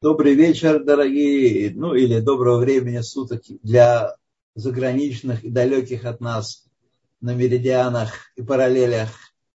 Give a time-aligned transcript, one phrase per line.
[0.00, 4.14] Добрый вечер, дорогие, ну или доброго времени суток для
[4.54, 6.68] заграничных и далеких от нас
[7.20, 9.08] на меридианах и параллелях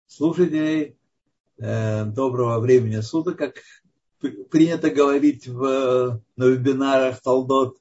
[0.08, 0.98] слушателей.
[1.60, 3.54] Э, доброго времени суток, как
[4.50, 7.78] принято говорить в, на вебинарах Талдот.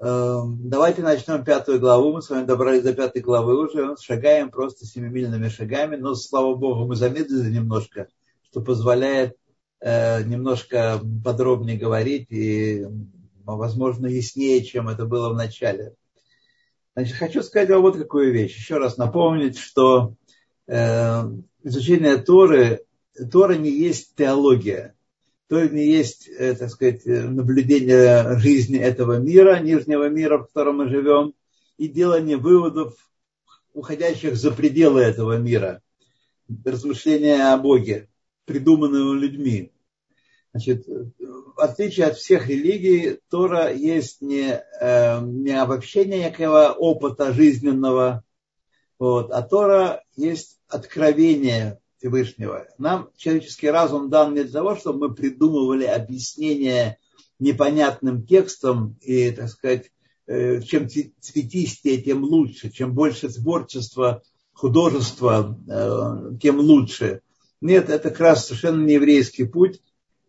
[0.00, 2.14] Э, давайте начнем пятую главу.
[2.14, 3.94] Мы с вами добрались до пятой главы уже.
[4.00, 8.08] Шагаем просто семимильными шагами, но, слава Богу, мы замедлили немножко,
[8.40, 9.36] что позволяет
[9.84, 12.86] немножко подробнее говорить и,
[13.44, 15.94] возможно, яснее, чем это было в начале.
[16.94, 18.56] Значит, хочу сказать вам вот какую вещь.
[18.56, 20.14] Еще раз напомнить, что
[20.66, 21.22] э,
[21.62, 22.84] изучение Торы,
[23.30, 24.94] Тора не есть теология.
[25.48, 30.88] Тора не есть, э, так сказать, наблюдение жизни этого мира, нижнего мира, в котором мы
[30.88, 31.34] живем,
[31.78, 32.94] и делание выводов,
[33.72, 35.80] уходящих за пределы этого мира.
[36.64, 38.10] Размышления о Боге
[38.44, 39.71] придуманного людьми.
[40.52, 48.22] Значит, в отличие от всех религий, Тора есть не, э, не обобщение некого опыта жизненного,
[48.98, 52.66] вот, а Тора есть откровение Всевышнего.
[52.78, 56.98] Нам человеческий разум дан не для того, чтобы мы придумывали объяснение
[57.38, 59.90] непонятным текстом и, так сказать,
[60.26, 62.70] э, чем цветистее, тем лучше.
[62.70, 67.22] Чем больше творчества, художества, э, тем лучше.
[67.60, 69.80] Нет, это как раз совершенно не еврейский путь.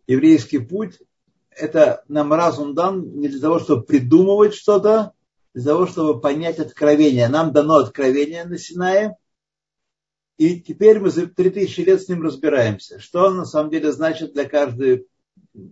[0.06, 0.98] Еврейский путь–
[1.50, 5.12] это нам разум дан не для того, чтобы придумывать что-то,
[5.54, 7.28] для того, чтобы понять откровение.
[7.28, 9.16] Нам дано откровение на Синае,
[10.36, 12.98] и теперь мы за 3000 лет с ним разбираемся.
[12.98, 15.06] Что он на самом деле значит для каждой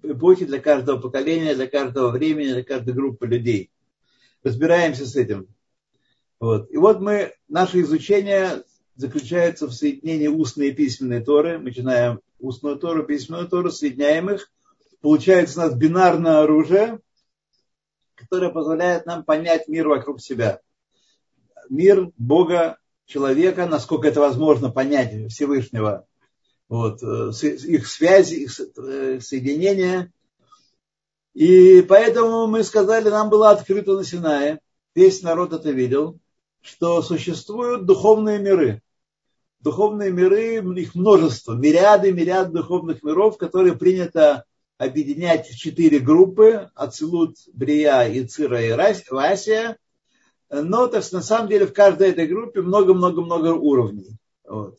[0.02, 3.70] эпохи, для каждого поколения, для каждого времени, для каждой группы людей.
[4.44, 5.48] Разбираемся с этим.
[6.39, 6.70] Вот.
[6.70, 8.62] И вот мы, наше изучение
[8.94, 11.58] заключается в соединении устной и письменной Торы.
[11.58, 14.51] Мы начинаем устную Тору, письменную Тору, соединяем их.
[15.01, 17.01] Получается у нас бинарное оружие,
[18.15, 20.61] которое позволяет нам понять мир вокруг себя.
[21.70, 22.77] Мир Бога,
[23.07, 26.07] человека, насколько это возможно понять Всевышнего.
[26.69, 30.13] Вот, э, их связи, их э, соединения.
[31.35, 34.61] И поэтому мы сказали, нам было открыто на Синае,
[34.95, 36.19] весь народ это видел,
[36.61, 38.83] что существуют духовные миры.
[39.62, 44.45] Духовные миры, их множество, мириады, мириады духовных миров, которые принято
[44.77, 48.72] объединять в четыре группы, Ацилут, Брия, Ицира и
[49.11, 49.77] Васия.
[50.51, 54.17] Но так, на самом деле в каждой этой группе много-много-много уровней.
[54.45, 54.78] Вот.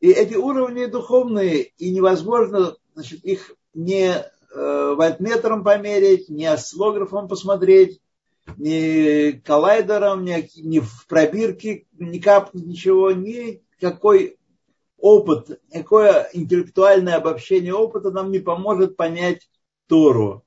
[0.00, 8.00] И эти уровни духовные, и невозможно значит, их не э, вольтметром померить, не осциллографом посмотреть,
[8.56, 13.12] ни коллайдером, ни, ни в пробирке, ни капнуть ничего,
[13.80, 14.38] никакой
[14.98, 19.48] опыт, никакое интеллектуальное обобщение опыта нам не поможет понять
[19.86, 20.44] Тору.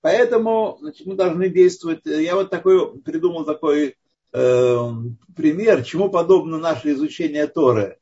[0.00, 2.00] Поэтому значит, мы должны действовать.
[2.04, 3.96] Я вот такой придумал такой
[4.32, 4.88] э,
[5.36, 7.98] пример, чему подобно наше изучение Торы.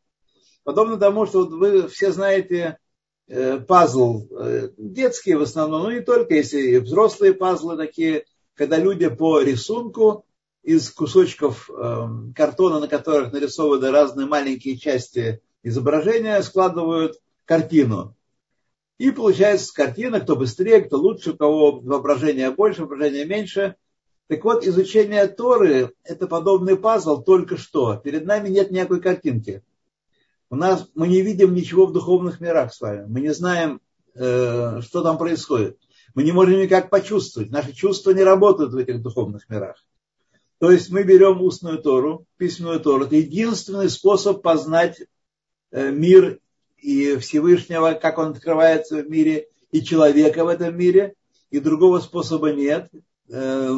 [0.65, 2.79] Подобно тому, что вот вы все знаете
[3.33, 8.25] Э, пазл, э, детские в основном, но не только, если и взрослые пазлы такие,
[8.55, 10.25] когда люди по рисунку
[10.63, 18.15] из кусочков эм, картона, на которых нарисованы разные маленькие части изображения, складывают картину.
[18.99, 23.77] И получается картина, кто быстрее, кто лучше, у кого воображение больше, воображение меньше.
[24.29, 27.97] Так вот, изучение Торы– это подобный пазл, только что.
[27.97, 29.63] Перед нами нет никакой картинки.
[30.51, 33.07] У нас, мы не видим ничего в духовных мирах с вами.
[33.09, 33.81] Мы не знаем,
[34.15, 35.79] э, что там происходит.
[36.15, 37.51] Мы не можем никак почувствовать.
[37.51, 39.83] Наши чувства не работают в этих духовных мирах.
[40.61, 43.07] То есть мы берем устную Тору, письменную Тору.
[43.07, 45.01] Это единственный способ познать
[45.71, 46.39] э, мир
[46.77, 51.15] и Всевышнего, как он открывается в мире, и человека в этом мире.
[51.51, 52.91] И другого способа нет
[53.31, 53.71] э,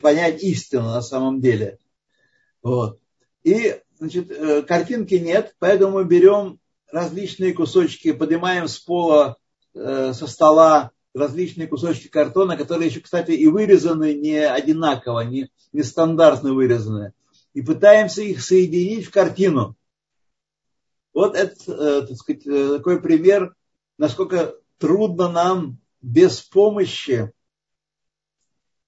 [0.00, 1.78] понять истину на самом деле.
[2.62, 2.98] Вот.
[3.42, 6.58] И значит, э, картинки нет, поэтому мы берем
[6.90, 9.36] различные кусочки, поднимаем с пола,
[9.74, 16.54] со стола различные кусочки картона, которые еще, кстати, и вырезаны не одинаково, не, не стандартно
[16.54, 17.12] вырезаны,
[17.52, 19.76] и пытаемся их соединить в картину.
[21.12, 23.54] Вот это, э, так сказать, такой пример,
[23.98, 27.32] насколько трудно нам без помощи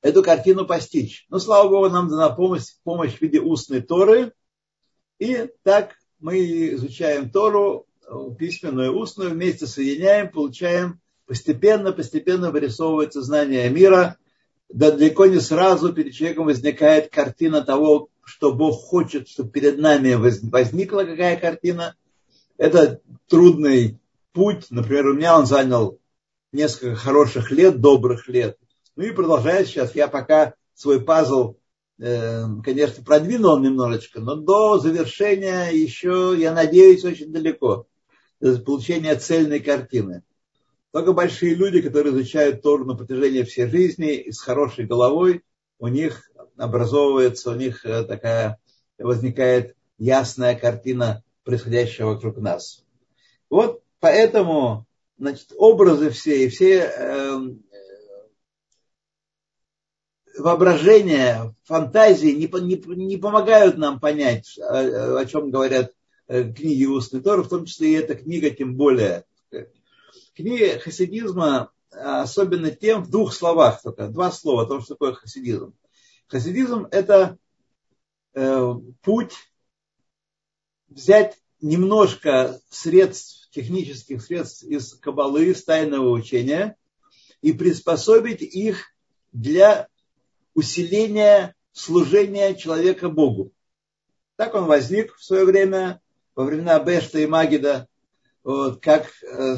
[0.00, 1.26] эту картину постичь.
[1.28, 4.32] Но, слава Богу, нам дана помощь, помощь в виде устной Торы,
[5.18, 7.86] и так мы изучаем Тору,
[8.38, 14.16] письменную и устную, вместе соединяем, получаем постепенно, постепенно вырисовывается знание мира.
[14.69, 20.14] Да далеко не сразу перед человеком возникает картина того, что Бог хочет, чтобы перед нами
[20.14, 21.96] возникла какая картина.
[22.56, 23.98] Это трудный
[24.32, 24.66] путь.
[24.70, 25.98] Например, у меня он занял
[26.52, 28.56] несколько хороших лет, добрых лет.
[28.96, 29.94] Ну и продолжает сейчас.
[29.94, 31.56] Я пока свой пазл,
[31.98, 37.86] э, конечно, продвинул немножечко, но до завершения еще, я надеюсь, очень далеко.
[38.40, 40.22] До получения цельной картины.
[40.92, 45.42] Только большие люди, которые изучают Тору на протяжении всей жизни и с хорошей головой,
[45.78, 48.58] у них образовывается, у них э, такая
[48.98, 52.84] возникает ясная картина происходящего вокруг нас.
[53.48, 54.86] Вот поэтому
[55.18, 57.38] значит, образы все и все э,
[60.36, 65.92] воображения, фантазии не, не, не помогают нам понять, о, о чем говорят
[66.28, 69.24] э, книги устной Торы, в том числе и эта книга тем более.
[70.34, 75.75] Книга хасидизма особенно тем в двух словах только, два слова о том, что такое хасидизм.
[76.26, 77.37] Хасидизм– это
[78.34, 79.34] э, путь
[80.88, 86.76] взять немножко средств, технических средств из кабалы, из тайного учения
[87.43, 88.87] и приспособить их
[89.32, 89.88] для
[90.55, 93.52] усиления служения человека Богу.
[94.37, 96.00] Так он возник в свое время,
[96.35, 97.87] во времена Бешта и Магида,
[98.43, 99.56] вот, как э,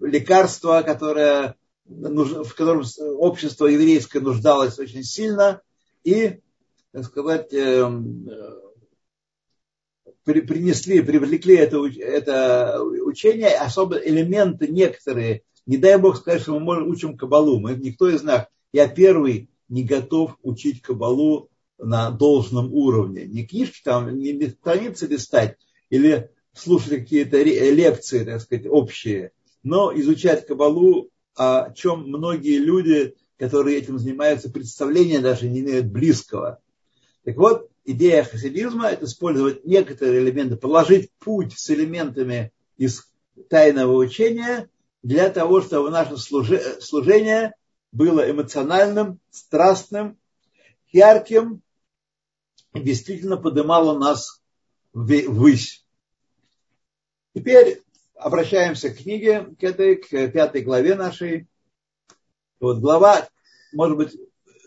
[0.00, 2.84] лекарство, которое, в котором
[3.18, 5.60] общество еврейское нуждалось очень сильно,
[6.04, 6.40] и,
[6.92, 8.28] так сказать, эм,
[10.24, 15.42] принесли, привлекли это, это учение, особо элементы некоторые.
[15.66, 17.58] Не дай Бог сказать, что мы можем, учим кабалу.
[17.58, 21.48] Мы, никто из нас, я первый не готов учить кабалу
[21.78, 23.26] на должном уровне.
[23.26, 25.56] Не книжки там, не страницы листать
[25.90, 29.32] или слушать какие-то лекции, так сказать, общие,
[29.66, 36.60] но изучать кабалу, о чем многие люди которые этим занимаются, представления даже не имеют близкого.
[37.24, 43.10] Так вот, идея хасидизма– это использовать некоторые элементы, положить путь с элементами из
[43.50, 44.70] тайного учения
[45.02, 47.54] для того, чтобы наше служение
[47.92, 50.18] было эмоциональным, страстным,
[50.92, 51.62] ярким
[52.72, 54.42] действительно поднимало нас
[54.92, 55.84] ввысь.
[57.34, 57.82] Теперь
[58.16, 61.46] обращаемся к книге, к этой, к пятой главе нашей.
[62.60, 63.28] Вот глава,
[63.72, 64.16] может быть,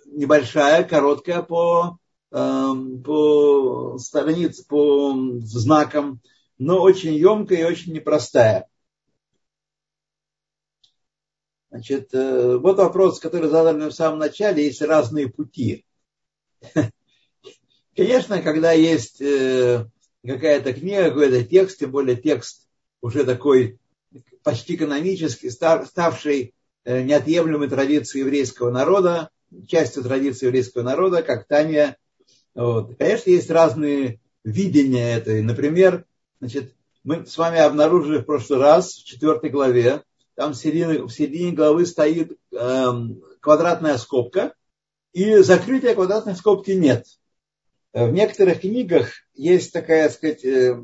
[0.06, 1.98] небольшая, короткая по,
[2.32, 2.74] э,
[3.04, 6.22] по странице, по знакам,
[6.58, 8.68] но очень емкая и очень непростая.
[11.72, 15.86] Значит, э, вот вопрос, который задали в самом начале, есть разные пути.
[17.96, 19.86] Конечно, когда есть э,
[20.26, 22.69] какая-то книга, какой-то текст, тем более текст
[23.02, 23.80] уже такой
[24.44, 26.54] почти канонический, ставший
[26.86, 29.30] Э, неотъемлемой традиции еврейского народа,
[29.68, 31.98] частью традиции еврейского народа, как Таня.
[32.56, 32.98] Вот.
[32.98, 35.44] Конечно, есть разные видения этой.
[35.44, 36.06] Например,
[36.40, 36.74] значит,
[37.04, 40.04] мы с вами обнаружили в прошлый раз, в четвертой главе,
[40.36, 44.54] там в середине, в середине главы стоит эм, квадратная скобка,
[45.12, 47.06] и закрытия квадратной скобки нет.
[47.94, 50.76] Э, в некоторых книгах есть такая, так сказать, э,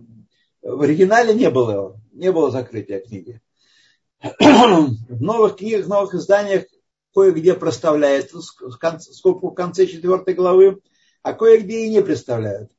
[0.61, 3.41] в оригинале не было, не было закрытия книги.
[4.39, 6.65] в новых книгах, новых изданиях
[7.13, 10.81] кое-где проставляет скобку в конце четвертой главы,
[11.21, 12.71] а кое-где и не представляют.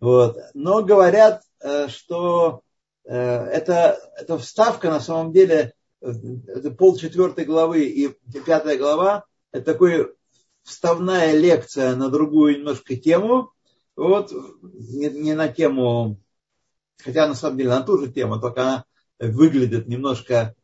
[0.00, 0.38] Вот.
[0.54, 2.62] Но говорят, э, что
[3.04, 8.14] э, это, эта вставка на самом деле, это пол четвертой главы и
[8.46, 10.14] пятая глава, это такой
[10.62, 13.52] вставная лекция на другую немножко тему,
[13.96, 16.20] вот, не, не на тему,
[17.02, 18.84] хотя на самом деле на ту же тему, только она
[19.18, 20.54] выглядит немножко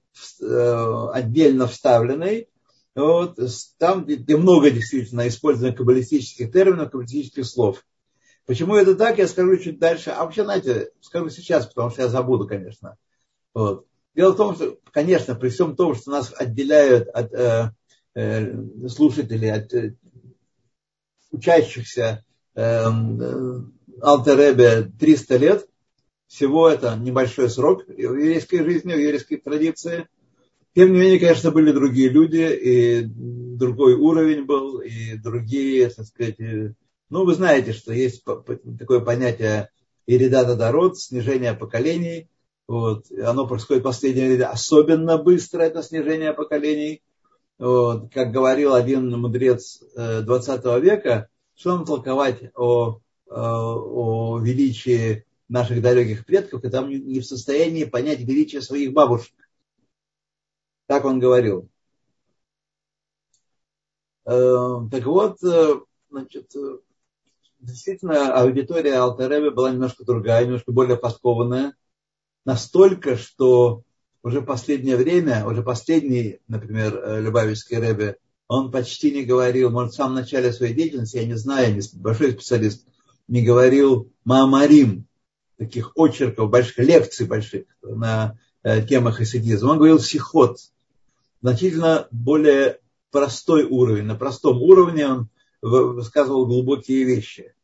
[0.40, 2.48] Э, отдельно вставленной.
[2.94, 3.36] Вот,
[3.78, 7.84] там, где много действительно использовано каббалистических терминов, каббалистических слов.
[8.46, 10.10] Почему это так, я скажу чуть дальше.
[10.10, 12.96] А вообще, знаете, скажу сейчас, потому что я забуду, конечно.
[13.52, 13.86] Вот.
[14.14, 17.72] Дело в том, что, конечно, при всем том, что нас отделяют от э,
[18.14, 19.96] э, слушателей, от э,
[21.32, 22.24] учащихся
[22.54, 22.84] э,
[24.00, 25.68] Алтеребе 300 лет,
[26.34, 30.08] всего это небольшой срок в еврейской жизни, в еврейской традиции.
[30.74, 36.36] Тем не менее, конечно, были другие люди, и другой уровень был, и другие, так сказать,
[37.08, 39.70] ну, вы знаете, что есть такое понятие
[40.06, 42.28] иридата дород, снижение поколений.
[42.66, 43.04] Вот.
[43.12, 47.02] Оно происходит в последнее время особенно быстро, это снижение поколений.
[47.58, 48.12] Вот.
[48.12, 52.98] Как говорил один мудрец 20 э, века, что нам толковать о,
[53.28, 59.34] о величии наших далеких предков, когда он не в состоянии понять величие своих бабушек.
[60.86, 61.68] Так он говорил.
[64.26, 65.74] Э, так вот, э,
[66.10, 66.78] значит, э,
[67.60, 71.76] действительно, аудитория Алтаребе была немножко другая, немножко более подкованная.
[72.44, 73.82] Настолько, что
[74.24, 78.16] уже последнее время, уже последний, например, Любавичский Рэбе,
[78.48, 81.82] он почти не говорил, может, в самом начале своей деятельности, я не знаю, я не
[81.94, 82.84] большой специалист,
[83.28, 85.06] не говорил Маамарим,
[85.56, 89.70] таких очерков, больших лекций больших на э, темах хасидизма.
[89.70, 90.58] Он говорил сихот,
[91.40, 92.80] значительно более
[93.10, 94.04] простой уровень.
[94.04, 95.28] На простом уровне он
[95.62, 97.54] высказывал глубокие вещи.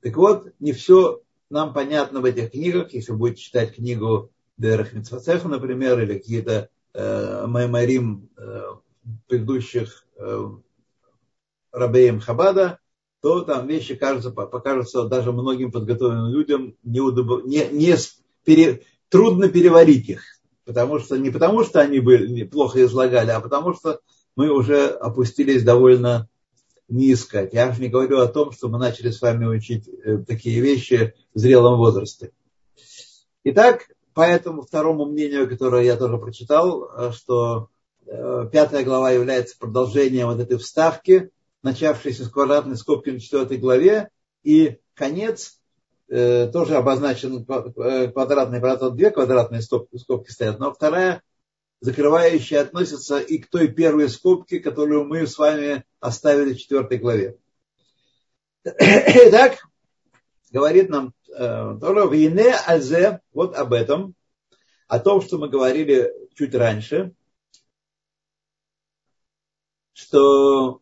[0.00, 2.92] Так вот, не все нам понятно в этих книгах.
[2.94, 8.62] Если будете читать книгу Дерах Митсвацеха, например, или какие-то э, Маймарим э,
[9.26, 10.50] предыдущих э,
[11.72, 12.78] Рабеем Хабада,
[13.22, 17.94] то там вещи кажутся, покажутся даже многим подготовленным людям неудобно, не, не
[18.44, 20.22] пере, трудно переварить их.
[20.64, 24.00] Потому что, не потому что они были, плохо излагали, а потому что
[24.34, 26.28] мы уже опустились довольно
[26.88, 27.48] низко.
[27.52, 31.14] Я уже не говорю о том, что мы начали с вами учить э, такие вещи
[31.32, 32.32] в зрелом возрасте.
[33.44, 37.68] Итак, по этому второму мнению, которое я тоже прочитал, э, что
[38.06, 41.30] э, пятая глава является продолжением вот этой вставки,
[41.62, 44.08] начавшейся с квадратной скобки на четвертой главе,
[44.42, 45.58] и конец
[46.08, 51.22] тоже обозначен квадратной, правда, две квадратные скобки, скобки стоят, но вторая
[51.82, 57.36] закрывающие относятся и к той первой скобке, которую мы с вами оставили в четвертой главе.
[58.64, 59.58] Итак,
[60.52, 64.14] говорит нам э, Тора, Вине Азе, вот об этом,
[64.86, 67.14] о том, что мы говорили чуть раньше,
[69.92, 70.80] что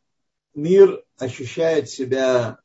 [0.54, 2.59] мир ощущает себя,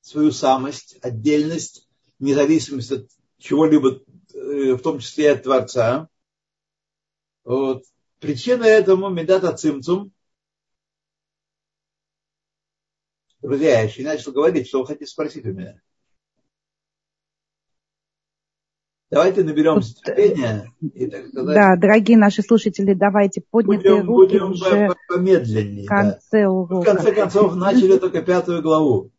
[0.00, 4.02] свою самость, отдельность, независимость от чего-либо,
[4.34, 6.08] э, в том числе от Творца,
[7.44, 7.84] вот.
[8.18, 10.12] Причина этому медата цимцум.
[13.40, 15.80] Друзья, я еще не начал говорить, что вы хотите спросить у меня.
[19.10, 20.70] Давайте наберем терпения.
[21.30, 25.84] Сказать, да, дорогие наши слушатели, давайте поднятые будем, руки будем уже помедленнее.
[25.84, 26.50] В конце да.
[26.50, 26.92] урока.
[26.92, 29.10] В конце концов, начали только пятую главу.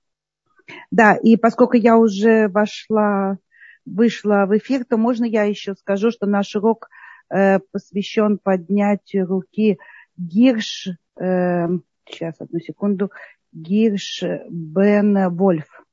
[0.92, 3.38] Да, и поскольку я уже вошла,
[3.86, 6.88] вышла в эфир, то можно я еще скажу, что наш урок–
[7.32, 9.80] Э, посвящен поднятию руки
[10.18, 11.68] Гирш, э,
[12.06, 13.10] сейчас, одну секунду,
[13.54, 15.86] Гирш Бен Вольф.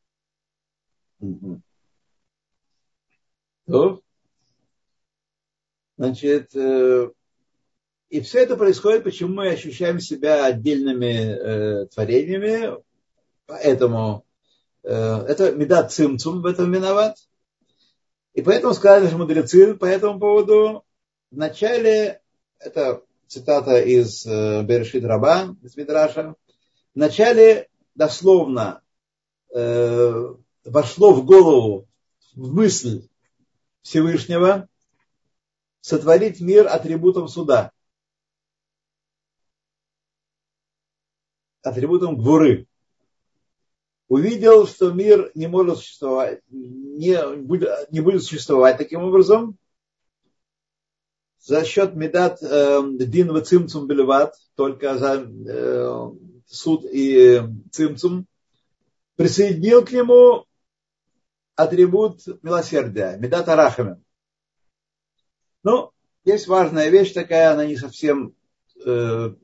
[1.21, 1.61] Угу.
[3.69, 4.03] Ну,
[5.99, 7.11] значит, э,
[8.09, 12.83] и все это происходит, почему мы ощущаем себя отдельными э, творениями,
[13.45, 14.25] поэтому
[14.85, 17.19] э, это медат цимцум в этом виноват.
[18.33, 20.85] И поэтому сказали наши мудрецы по этому поводу,
[21.31, 22.23] в начале,
[22.59, 26.37] это цитата из э, Берешит Раба, из Мидраша,
[26.95, 28.81] в начале дословно
[29.55, 30.35] э,
[30.65, 31.87] вошло в голову,
[32.35, 33.03] в мысль
[33.89, 34.69] Всевышнего
[35.81, 37.73] сотворить мир атрибутом суда.
[41.63, 42.67] Атрибутом гвуры.
[44.09, 49.57] Увидел, что мир не может существовать, не будет, не будет существовать таким образом,
[51.41, 56.11] за счет медат э, дин цимцум белеват, только за э,
[56.47, 57.43] суд и
[57.73, 58.27] цимцум,
[59.17, 60.45] присоединил к нему
[61.59, 64.01] атрибут милосердия, медат арахами.
[65.65, 65.91] Ну,
[66.25, 68.35] есть важная вещь такая, она не совсем...
[68.87, 69.35] Э,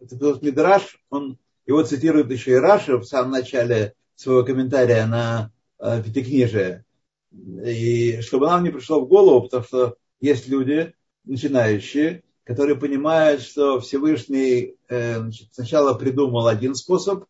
[0.00, 6.02] этот Мидраш, он его цитирует еще и Раша в самом начале своего комментария на э,
[6.02, 6.84] Пятикнижие.
[7.32, 13.80] И чтобы нам не пришло в голову, потому что есть люди, начинающие, которые понимают, что
[13.80, 17.24] Всевышний э, значит, сначала придумал один способ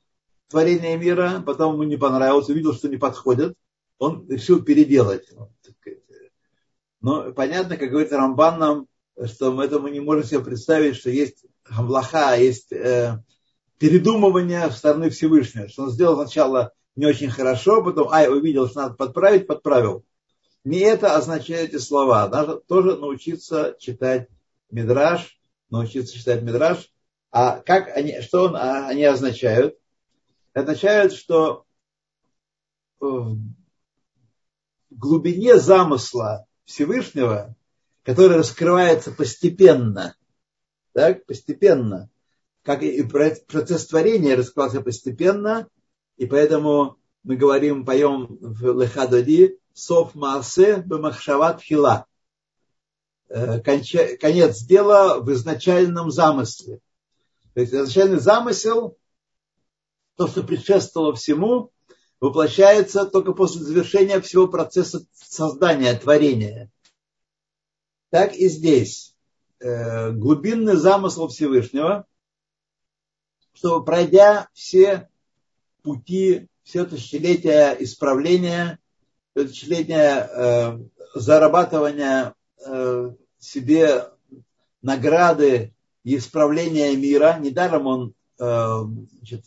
[0.50, 3.54] творения мира, потом ему не понравился, увидел, что не подходит,
[3.98, 5.30] он решил переделать.
[7.00, 8.86] Но понятно, как говорит Рамбан нам,
[9.26, 13.22] что мы этому не можем себе представить, что есть хамлаха, есть э,
[13.78, 18.94] передумывание стороны Всевышнего, что он сделал сначала не очень хорошо, потом, ай, увидел, что надо
[18.94, 20.04] подправить, подправил.
[20.64, 22.28] Не это означают эти слова.
[22.28, 24.28] Надо тоже научиться читать
[24.70, 25.38] Мидраш,
[25.70, 26.92] научиться читать Мидраш.
[27.30, 29.79] А как они, что он, а, они означают?
[30.52, 31.64] Означают, что
[32.98, 33.38] в
[34.90, 37.54] глубине замысла Всевышнего,
[38.02, 40.16] который раскрывается постепенно,
[40.92, 42.10] так, постепенно,
[42.62, 45.68] как и процесс творения раскрывался постепенно,
[46.16, 52.06] и поэтому мы говорим, поем в Лехадоди, Сов Маасе Бемахшават Хила.
[53.28, 56.80] Э, конец дела в изначальном замысле.
[57.54, 58.98] То есть изначальный замысел,
[60.20, 61.70] то, что предшествовало всему,
[62.20, 66.70] воплощается только после завершения всего процесса создания, творения.
[68.10, 69.16] так и здесь.
[69.60, 72.04] Э, глубинный замысел Всевышнего,
[73.54, 75.08] что пройдя все
[75.82, 78.78] пути, все тысячелетия исправления,
[79.32, 80.78] все тысячелетия э,
[81.14, 82.34] зарабатывания
[82.66, 84.10] э, себе
[84.82, 85.74] награды
[86.04, 89.44] и исправления мира, недаром он значит,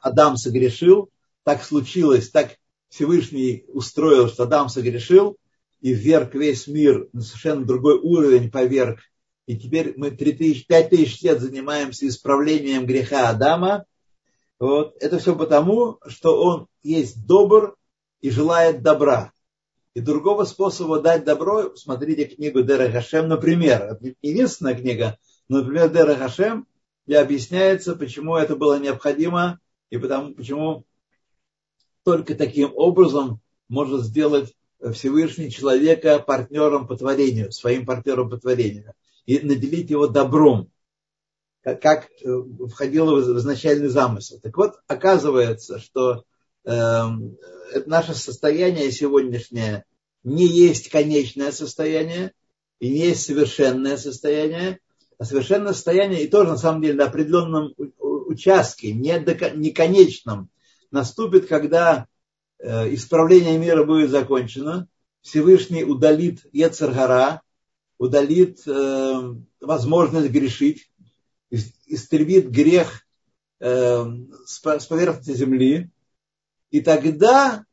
[0.00, 1.10] Адам согрешил,
[1.42, 2.56] так случилось, так
[2.88, 5.36] Всевышний устроил, что Адам согрешил
[5.80, 9.00] и вверг весь мир на совершенно другой уровень поверг.
[9.46, 13.86] И теперь мы 3000, 5000 лет занимаемся исправлением греха Адама.
[14.60, 14.94] Вот.
[15.00, 17.76] Это все потому, что он есть добр
[18.20, 19.32] и желает добра.
[19.94, 25.18] И другого способа дать добро, смотрите книгу Дера Хашем, например, единственная книга,
[25.48, 26.66] но, например, Дера Хашем,
[27.06, 30.84] где объясняется, почему это было необходимо и потому, почему
[32.04, 34.54] только таким образом может сделать
[34.92, 38.94] Всевышний человека партнером по творению, своим партнером по творению,
[39.26, 40.70] и наделить его добром,
[41.62, 44.40] как, э, входило в изначальный замысел.
[44.42, 46.24] Так вот, оказывается, что
[46.64, 47.04] э,
[47.86, 49.84] наше состояние сегодняшнее
[50.24, 52.32] не есть конечное состояние,
[52.80, 54.80] и не есть совершенное состояние,
[55.24, 60.48] совершенное состояние и тоже на самом деле на определенном участке, не, до, не конечном,
[60.90, 62.06] наступит, когда
[62.62, 64.86] Э, исправление мира будет закончено,
[65.20, 67.42] Всевышний удалит Ецаргара,
[67.98, 70.88] удалит э, возможность грешить,
[71.50, 73.04] истребит грех
[73.58, 74.04] э,
[74.46, 75.90] с поверхности земли,
[76.70, 77.64] и тогда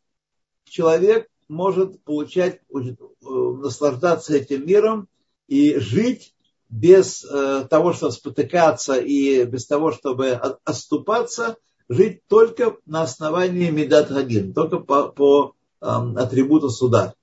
[0.63, 5.07] человек может получать, будет, наслаждаться этим миром
[5.47, 6.33] и жить
[6.69, 7.25] без
[7.69, 10.31] того, чтобы спотыкаться и без того, чтобы
[10.63, 11.55] отступаться–
[11.89, 17.15] жить только на основании Медат Хагин, только по, по атрибуту суда.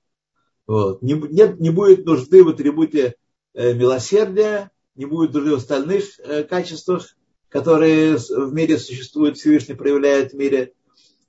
[0.67, 1.01] Вот.
[1.01, 3.15] Не, нет, не будет нужды в атрибуте
[3.53, 7.15] э, милосердия, не будет нужды в остальных э, качествах,
[7.47, 10.73] которые в мире существуют, Всевышний проявляет в мире,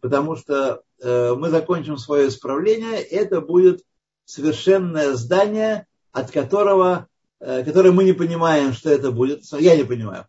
[0.01, 3.85] потому что э, мы закончим свое исправление, это будет
[4.25, 7.07] совершенное здание, от которого
[7.41, 9.45] э, которое мы не понимаем, что это будет.
[9.53, 10.27] Я не понимаю.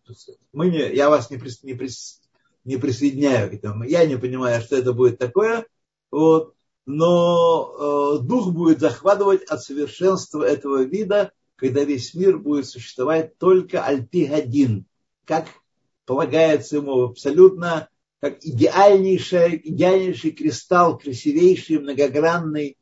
[0.52, 2.20] Мы не, я вас не, прис, не, прис,
[2.64, 3.84] не присоединяю к этому.
[3.84, 5.66] Я не понимаю, что это будет такое,
[6.10, 6.54] вот,
[6.86, 13.84] но э, дух будет захватывать от совершенства этого вида, когда весь мир будет существовать только
[13.84, 14.86] альпигадин,
[15.24, 15.46] как
[16.06, 17.88] полагается ему абсолютно,
[18.20, 22.76] как идеальнейший, идеальнейший кристалл, красивейший, многогранный,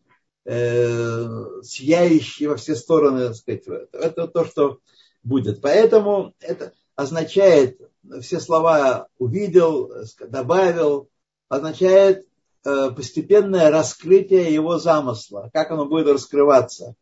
[0.48, 4.78] сияющий во все стороны, так сказать, это то, что
[5.22, 5.60] будет.
[5.60, 7.78] Поэтому это означает
[8.20, 9.92] все слова увидел,
[10.28, 11.08] добавил,
[11.48, 12.26] означает
[12.64, 16.94] э, постепенное раскрытие его замысла, как оно будет раскрываться.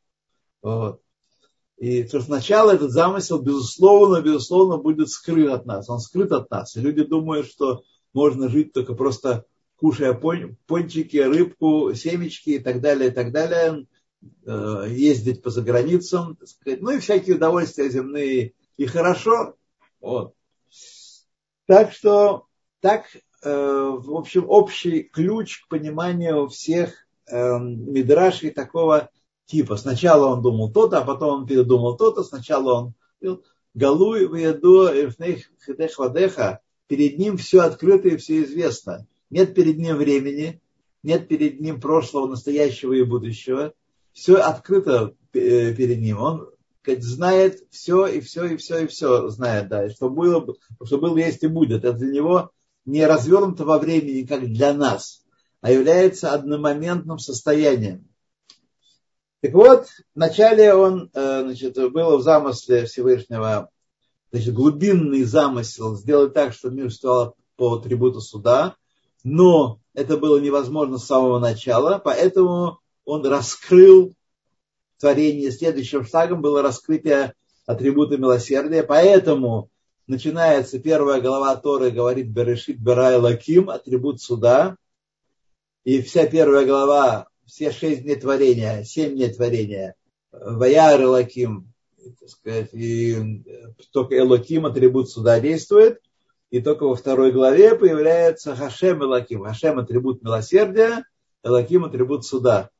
[0.62, 1.00] Вот.
[1.76, 5.90] И то, сначала этот замысел, безусловно, безусловно, будет скрыт от нас.
[5.90, 6.74] Он скрыт от нас.
[6.74, 7.82] И люди думают, что
[8.14, 9.44] можно жить только просто
[9.76, 13.86] кушая пончики, рыбку, семечки и так далее, и так далее,
[14.46, 18.54] э, ездить по заграницам, ну и всякие удовольствия земные.
[18.76, 19.54] И хорошо,
[20.00, 20.34] вот.
[21.66, 22.46] Так что
[22.80, 26.94] так, э, в общем, общий ключ к пониманию всех
[27.26, 29.10] э, мидрашей такого
[29.46, 29.76] типа.
[29.76, 32.22] Сначала он думал то-то, а потом он передумал то-то.
[32.22, 33.40] Сначала он
[33.74, 34.88] Галуй веду
[35.66, 36.60] хидех вадеха.
[36.86, 39.06] Перед ним все открыто и все известно.
[39.36, 40.62] Нет перед ним времени,
[41.02, 43.74] нет перед ним прошлого, настоящего и будущего.
[44.14, 46.22] Все открыто э, перед ним.
[46.22, 46.48] Он
[46.86, 50.46] знает все и все и все и все знает, да, и что было,
[50.82, 51.84] что было, есть и будет.
[51.84, 52.50] Это для него
[52.86, 55.22] не развернуто во времени, как для нас,
[55.60, 58.08] а является одномоментным состоянием.
[59.42, 63.68] Так вот, вначале он, э, значит, было в замысле Всевышнего,
[64.32, 68.76] значит, глубинный замысел сделать так, чтобы мир стал по атрибуту суда,
[69.28, 74.14] но это было невозможно с самого начала, поэтому он раскрыл
[75.00, 75.50] творения.
[75.50, 77.34] Следующим шагом было раскрытие
[77.66, 78.84] атрибута милосердия.
[78.84, 79.68] Поэтому
[80.06, 84.76] начинается первая глава Торы, говорит Берешит Берай Лаким, атрибут суда.
[85.82, 89.96] И вся первая глава, все шесть дней творения, семь дней творения,
[90.30, 91.72] Ваяр Лаким,
[92.28, 93.42] сказать, и
[93.90, 96.00] только Элоким, атрибут суда действует.
[96.50, 99.44] И только во второй главе появляется Хашем Элаким.
[99.44, 101.04] Хашем атрибут милосердия,
[101.42, 102.70] Элаким атрибут суда.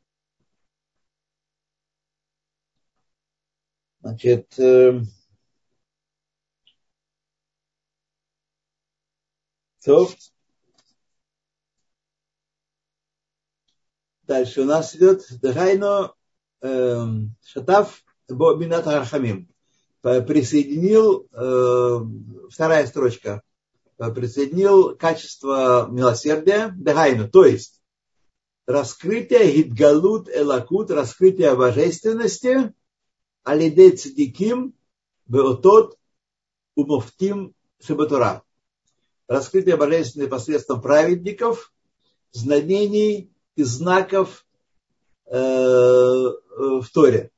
[4.01, 5.01] Значит, э,
[9.85, 10.09] то
[14.23, 16.15] дальше у нас идет Дагайно
[16.61, 19.49] эм, Шатав Боминат Хархамим
[20.03, 23.43] присоединил, э, вторая строчка,
[23.99, 27.81] присоединил качество милосердия, дагайну, то есть
[28.67, 32.75] раскрытие гидгалут элакут, раскрытие божественности,
[33.45, 34.75] алидей цадиким,
[35.27, 35.97] беотот,
[36.75, 38.43] умофтим шебатура.
[39.29, 41.73] Раскрытие божественности посредством праведников,
[42.33, 44.47] знамений и знаков
[45.27, 47.31] э, в Торе.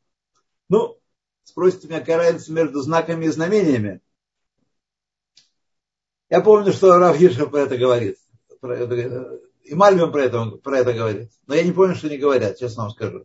[0.68, 0.98] Ну,
[1.44, 4.00] спросите меня, какая разница между знаками и знамениями?
[6.30, 8.16] Я помню, что Раф Гиршев про это говорит.
[8.60, 11.30] Про это, и Мальбим про это, про это говорит.
[11.46, 13.24] Но я не помню, что они говорят, честно вам скажу.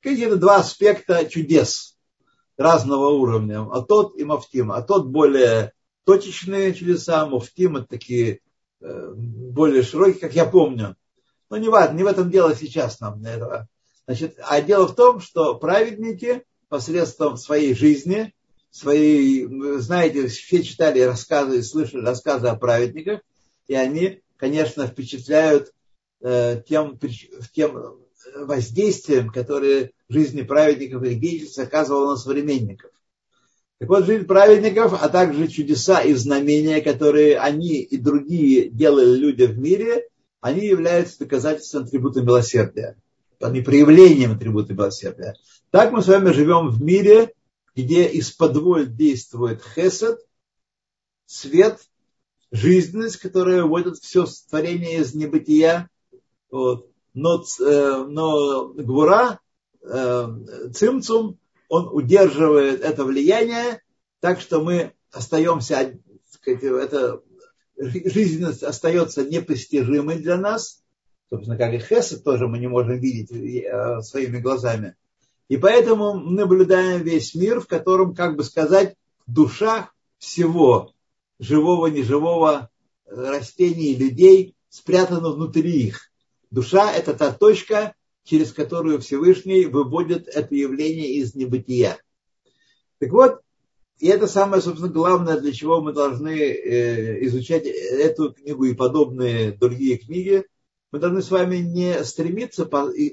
[0.00, 1.96] Какие-то два аспекта чудес
[2.56, 3.68] разного уровня.
[3.70, 4.72] А тот и Мафтим.
[4.72, 5.72] А тот более
[6.04, 8.40] точечные чудеса, Мафтим это такие
[8.80, 10.96] э, более широкие, как я помню.
[11.48, 13.68] Но не важно, не в этом дело сейчас нам этого.
[14.06, 18.34] Значит, а дело в том, что праведники посредством своей жизни,
[18.72, 19.46] своей,
[19.78, 23.20] знаете, все читали рассказы, слышали рассказы о праведниках,
[23.68, 25.72] и они, конечно, впечатляют
[26.22, 26.98] э, тем,
[27.52, 27.98] тем
[28.34, 32.90] воздействием, которое жизни праведников и деятельниц оказывало на современников.
[33.78, 39.42] Так вот, жизнь праведников, а также чудеса и знамения, которые они и другие делали люди
[39.42, 40.06] в мире,
[40.40, 42.96] они являются доказательством атрибута милосердия,
[43.40, 45.34] не проявлением атрибута милосердия.
[45.70, 47.32] Так мы с вами живем в мире,
[47.74, 50.20] где из-под воль действует хесед,
[51.26, 51.80] свет,
[52.50, 55.88] жизненность, которая вводит все творение из небытия.
[56.50, 56.90] Вот.
[57.14, 59.40] Но, э, но гвура,
[59.82, 60.28] э,
[60.74, 63.82] цимцум, он удерживает это влияние,
[64.20, 65.98] так что мы остаемся,
[66.44, 67.22] это,
[67.76, 70.82] жизненность остается непостижимой для нас,
[71.30, 74.96] собственно, как и хесед тоже мы не можем видеть э, своими глазами.
[75.48, 80.92] И поэтому мы наблюдаем весь мир, в котором, как бы сказать, душа всего
[81.38, 82.70] живого, неживого
[83.06, 86.10] растений, людей спрятана внутри их.
[86.50, 91.98] Душа– это та точка, через которую Всевышний выводит это явление из небытия.
[92.98, 93.40] Так вот,
[93.98, 99.52] и это самое, собственно, главное, для чего мы должны э, изучать эту книгу и подобные
[99.52, 100.44] другие книги,
[100.92, 102.68] мы должны с вами не стремиться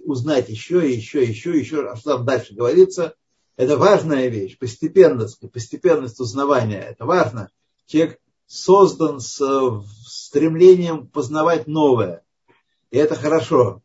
[0.05, 3.15] узнать еще, еще, еще, еще, а что там дальше говорится.
[3.55, 7.49] Это важная вещь, постепенность, постепенность узнавания, это важно.
[7.85, 9.41] Человек создан с
[10.05, 12.23] стремлением познавать новое,
[12.91, 13.81] и это хорошо.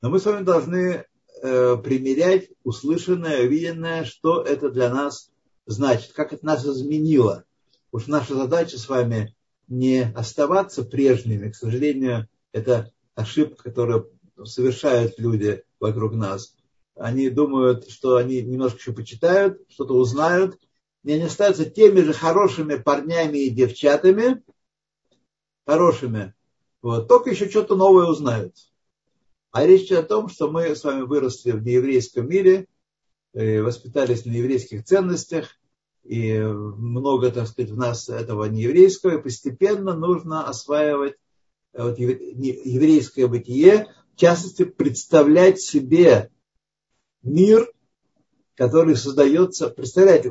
[0.00, 1.04] Но мы с вами должны
[1.42, 5.30] э, примерять услышанное, увиденное, что это для нас
[5.66, 7.44] значит, как это нас изменило.
[7.90, 9.34] Уж наша задача с вами
[9.68, 14.10] не оставаться прежними, к сожалению, это ошибка, которую
[14.44, 16.56] совершают люди вокруг нас.
[16.94, 20.58] Они думают, что они немножко еще почитают, что-то узнают,
[21.04, 24.42] и они остаются теми же хорошими парнями и девчатами,
[25.66, 26.34] хорошими,
[26.80, 28.54] вот, только еще что-то новое узнают.
[29.52, 32.66] А речь идет о том, что мы с вами выросли в нееврейском мире,
[33.32, 35.48] воспитались на еврейских ценностях,
[36.04, 41.16] и много, так сказать, в нас этого нееврейского, и постепенно нужно осваивать
[41.72, 46.30] вот, еврейское бытие, в частности, представлять себе
[47.22, 47.70] мир,
[48.54, 50.26] который создается, представлять,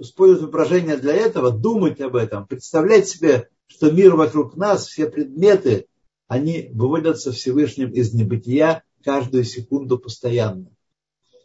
[0.00, 5.86] использовать воображение для этого, думать об этом, представлять себе, что мир вокруг нас, все предметы,
[6.26, 10.70] они выводятся Всевышним из небытия каждую секунду постоянно.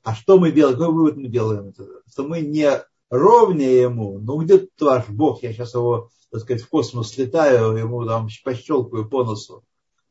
[0.03, 0.77] А что мы делаем?
[0.77, 1.73] Какой вывод мы делаем?
[2.07, 2.69] Что мы не
[3.09, 8.05] ровнее ему, ну где ваш Бог, я сейчас его так сказать, в космос слетаю, ему
[8.05, 9.63] там пощелкаю по носу.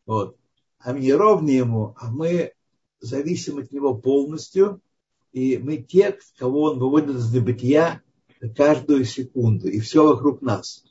[0.07, 0.37] Вот.
[0.79, 2.53] А мне ровнее ему, а мы
[2.99, 4.81] зависим от него полностью,
[5.33, 8.03] и мы те, кого он выводит из небытия
[8.57, 10.85] каждую секунду, и все вокруг нас.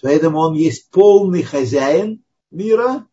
[0.00, 3.08] Поэтому он есть полный хозяин мира,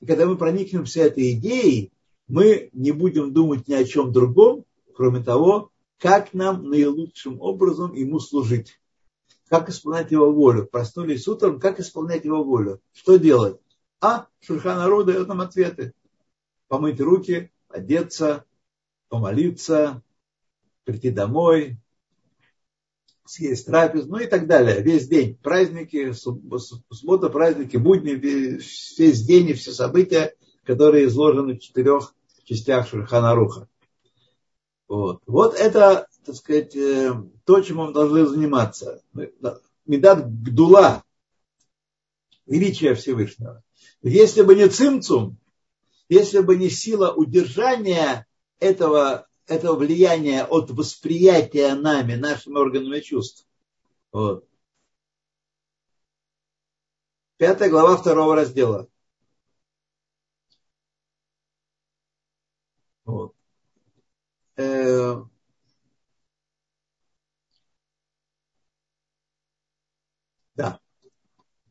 [0.00, 1.90] и когда мы проникнемся этой идеей,
[2.28, 8.20] мы не будем думать ни о чем другом, кроме того, как нам наилучшим образом ему
[8.20, 8.79] служить
[9.50, 10.66] как исполнять его волю.
[10.66, 12.80] Проснулись утром, как исполнять его волю.
[12.92, 13.60] Что делать?
[14.00, 15.92] А Шульханару дает нам ответы.
[16.68, 18.44] Помыть руки, одеться,
[19.08, 20.02] помолиться,
[20.84, 21.78] прийти домой,
[23.26, 24.82] съесть трапез, ну и так далее.
[24.82, 32.14] Весь день праздники, суббота, праздники, будни, весь день и все события, которые изложены в четырех
[32.44, 33.68] частях Шульханаруха.
[34.86, 35.22] Вот.
[35.26, 37.12] вот это так сказать, э,
[37.44, 39.02] то, чем мы должны заниматься.
[39.86, 41.02] Медат Гдула,
[42.46, 43.62] величие Всевышнего.
[44.02, 45.38] Если бы не цимцум,
[46.08, 48.26] если бы не сила удержания
[48.58, 53.46] этого, это влияние от восприятия нами, нашими органами чувств.
[54.12, 54.46] Вот.
[57.36, 58.88] Пятая глава второго раздела.
[63.04, 63.34] Вот.
[64.56, 65.16] Э,
[70.54, 70.80] да.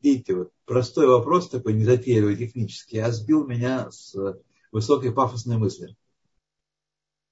[0.02, 4.16] Видите, вот простой вопрос такой, незатейливый технический, а сбил меня с
[4.72, 5.96] высокой пафосной мысли.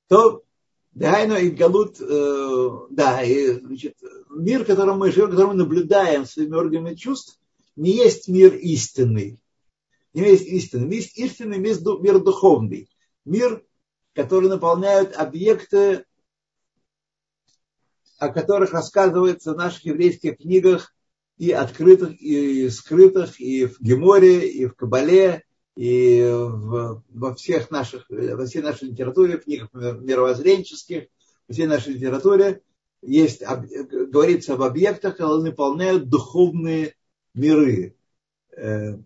[0.09, 0.45] То
[0.93, 3.95] Дайно и Галут, э, да, и, значит,
[4.31, 7.39] мир, в котором мы живем, который мы наблюдаем своими органами чувств,
[7.77, 9.41] не есть мир истинный.
[10.13, 10.97] Не есть истинный.
[10.97, 12.91] Есть истинный мир духовный.
[13.25, 13.65] Мир,
[14.15, 16.05] который наполняют объекты,
[18.19, 20.93] о которых рассказывается в наших еврейских книгах,
[21.38, 25.44] и открытых, и скрытых, и в Геморе, и в Кабале,
[25.77, 31.05] и в, во всех наших, во всей нашей литературе, в книгах мировоззренческих,
[31.46, 32.62] во всей нашей литературе
[33.03, 36.94] есть, говорится об объектах, которые наполняют духовные
[37.35, 37.94] миры.
[38.57, 38.96] Э,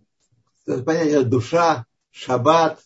[0.65, 2.81] понятие душа, шаббат,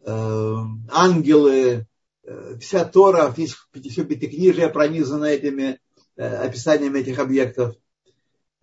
[0.00, 0.56] э,
[0.90, 1.86] ангелы,
[2.24, 5.78] э, вся Тора, все пятикнижие пронизано этими
[6.16, 7.76] описаниями этих объектов.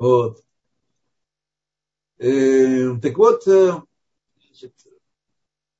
[0.01, 0.43] Вот.
[2.17, 4.73] Так вот, значит,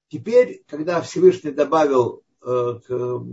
[0.09, 3.25] теперь, когда Всевышний добавил к,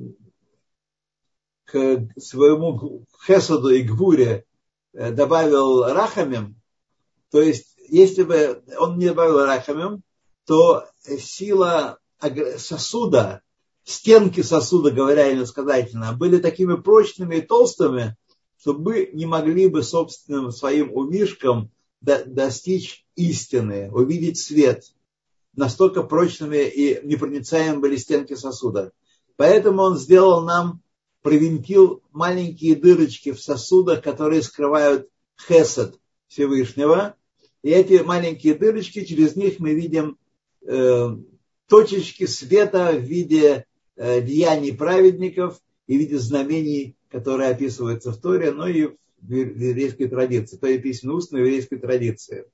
[1.66, 4.46] к своему Хесаду и Гвуре,
[4.94, 6.58] добавил Рахамим,
[7.30, 10.02] то есть, если бы он не добавил рахамим,
[10.46, 10.86] то
[11.18, 11.98] сила
[12.56, 13.42] сосуда,
[13.84, 18.16] стенки сосуда, говоря иносказательно, были такими прочными и толстыми,
[18.60, 24.84] что мы не могли бы собственным своим умишкам достичь истины, увидеть свет.
[25.54, 28.92] Настолько прочными и непроницаемыми были стенки сосуда.
[29.36, 30.82] Поэтому он сделал нам,
[31.22, 35.08] провинтил маленькие дырочки в сосудах, которые скрывают
[35.46, 37.16] хесед Всевышнего,
[37.62, 40.16] и эти маленькие дырочки, через них мы видим
[40.66, 41.16] э,
[41.68, 43.66] точечки света в виде
[43.96, 48.88] э, деяний праведников и в виде знамений, которые описываются в Торе, но и
[49.20, 52.44] в еврейской традиции, то есть письменно устной еврейской традиции.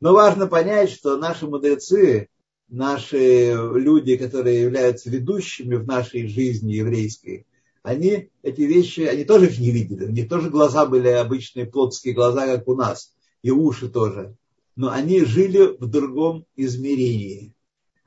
[0.00, 2.28] Но важно понять, что наши мудрецы,
[2.68, 7.46] наши люди, которые являются ведущими в нашей жизни еврейской,
[7.82, 10.06] они эти вещи, они тоже их не видели.
[10.06, 13.12] У них тоже глаза были обычные плотские глаза, как у нас
[13.42, 14.34] и уши тоже.
[14.74, 17.54] Но они жили в другом измерении.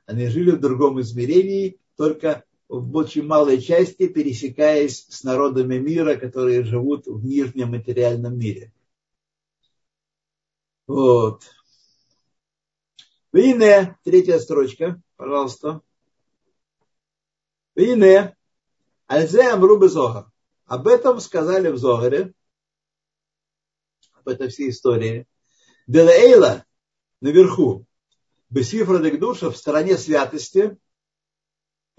[0.04, 6.62] Они жили в другом измерении, только в очень малой части пересекаясь с народами мира, которые
[6.62, 8.72] живут в нижнем материальном мире.
[10.86, 11.42] Вот.
[13.32, 15.80] Вине, третья строчка, пожалуйста.
[17.74, 18.36] Вине,
[19.08, 20.30] Альзе Амрубы Зогар.
[20.66, 22.32] Об этом сказали в Зогаре,
[24.12, 25.26] об этой всей истории.
[25.88, 26.64] Делаэйла
[27.20, 27.84] наверху,
[28.48, 30.78] Бесифра Дегдуша в стороне святости,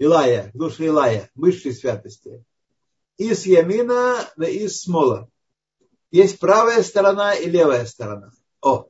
[0.02, 2.44] Илая, душа Илая, высшей святости.
[3.18, 5.28] Из Ямина да из Смола.
[6.10, 8.32] Есть правая сторона и левая сторона.
[8.60, 8.88] О,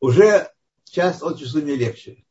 [0.00, 0.50] уже
[0.84, 2.24] час от часу не легче.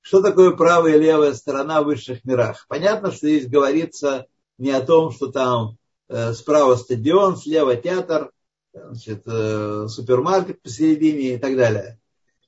[0.00, 2.64] Что такое правая и левая сторона в высших мирах?
[2.68, 8.30] Понятно, что здесь говорится не о том, что там э, справа стадион, слева театр,
[8.72, 11.98] значит, э, супермаркет посередине и так далее.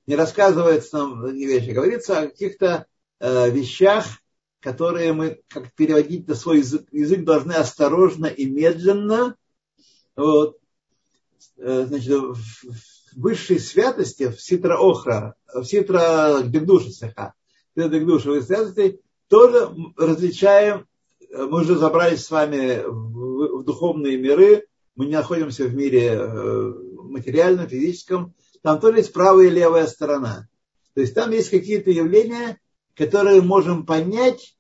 [0.07, 1.71] Не рассказывается нам такие вещи.
[1.71, 2.87] Говорится о каких-то
[3.19, 4.05] э, вещах,
[4.61, 9.37] которые мы, как переводить на свой язык, язык должны осторожно и медленно.
[10.17, 10.59] Вот.
[11.57, 12.37] Э, значит, в
[13.17, 17.35] высшей святости, в ситра охра, в ситра сеха,
[17.75, 20.87] в гдегдуша святости, тоже различаем,
[21.31, 24.67] мы уже забрались с вами в, в духовные миры,
[24.97, 30.49] мы не находимся в мире э, материальном, физическом, там тоже есть правая и левая сторона.
[30.95, 32.59] То есть там есть какие-то явления,
[32.99, 34.57] которые можем понять,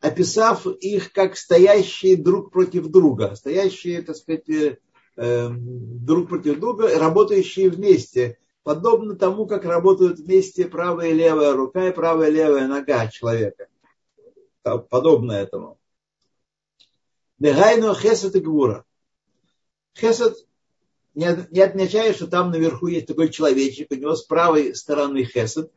[0.00, 4.76] описав их как стоящие друг против друга, стоящие, так сказать, э,
[5.16, 11.88] э, друг против друга, работающие вместе, подобно тому, как работают вместе правая и левая рука
[11.88, 13.68] и правая и левая нога человека.
[14.62, 15.78] Подобно этому.
[17.38, 18.84] Негайну хесет и гвура.
[19.96, 20.36] Хесед
[21.14, 21.24] не,
[21.62, 25.72] отмечает, что там наверху есть такой человечек, у него с правой стороны хесед,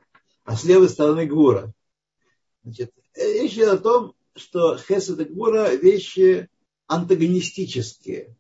[0.49, 1.71] а с левой стороны гура.
[2.63, 6.49] Значит, речь идет о том, что хесед и гура вещи
[6.87, 8.35] антагонистические.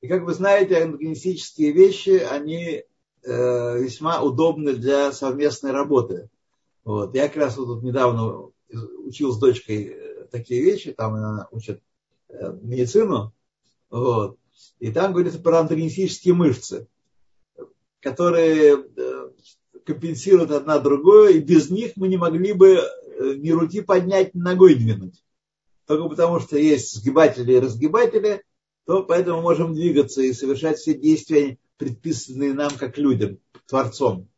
[0.00, 2.82] И как вы знаете, антагонистические вещи, они
[3.22, 6.28] э, весьма удобны для совместной работы.
[6.82, 7.14] Вот.
[7.14, 8.50] Я как раз вот тут недавно
[9.04, 11.80] учил с дочкой э, такие вещи, там она учит
[12.28, 13.32] э, медицину,
[13.88, 14.36] вот,
[14.80, 16.88] и там говорится про антагонистические мышцы,
[18.00, 19.30] которые э,
[19.90, 24.40] компенсируют одна другую, и без них мы не могли бы э, ни руки поднять, ни
[24.40, 25.24] ногой двинуть.
[25.86, 28.44] Только потому, что есть сгибатели и разгибатели,
[28.86, 34.28] то поэтому можем двигаться и совершать все действия, предписанные нам как людям, Творцом.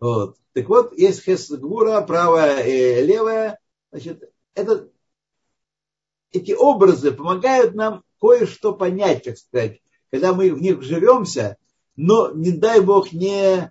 [0.00, 0.36] Вот.
[0.52, 3.58] Так вот, есть хесгура, правая и левая.
[3.92, 4.88] Значит, это,
[6.32, 11.58] эти образы помогают нам кое-что понять, так сказать, когда мы в них живемся,
[11.96, 13.70] но, не дай бог, не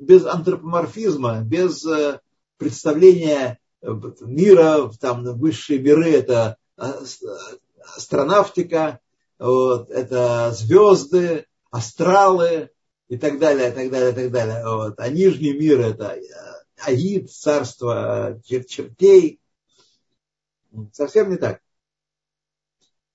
[0.00, 2.20] без антропоморфизма, без э,
[2.56, 3.88] представления э,
[4.22, 6.92] мира, там высшие миры, это э,
[7.96, 9.00] астронавтика,
[9.38, 12.70] вот, это звезды, астралы
[13.08, 14.64] и так далее, и так далее, и так далее.
[14.64, 14.94] Вот.
[14.98, 16.18] А нижний мир это
[16.78, 19.40] Аид, царство чертей.
[20.92, 21.60] Совсем не так.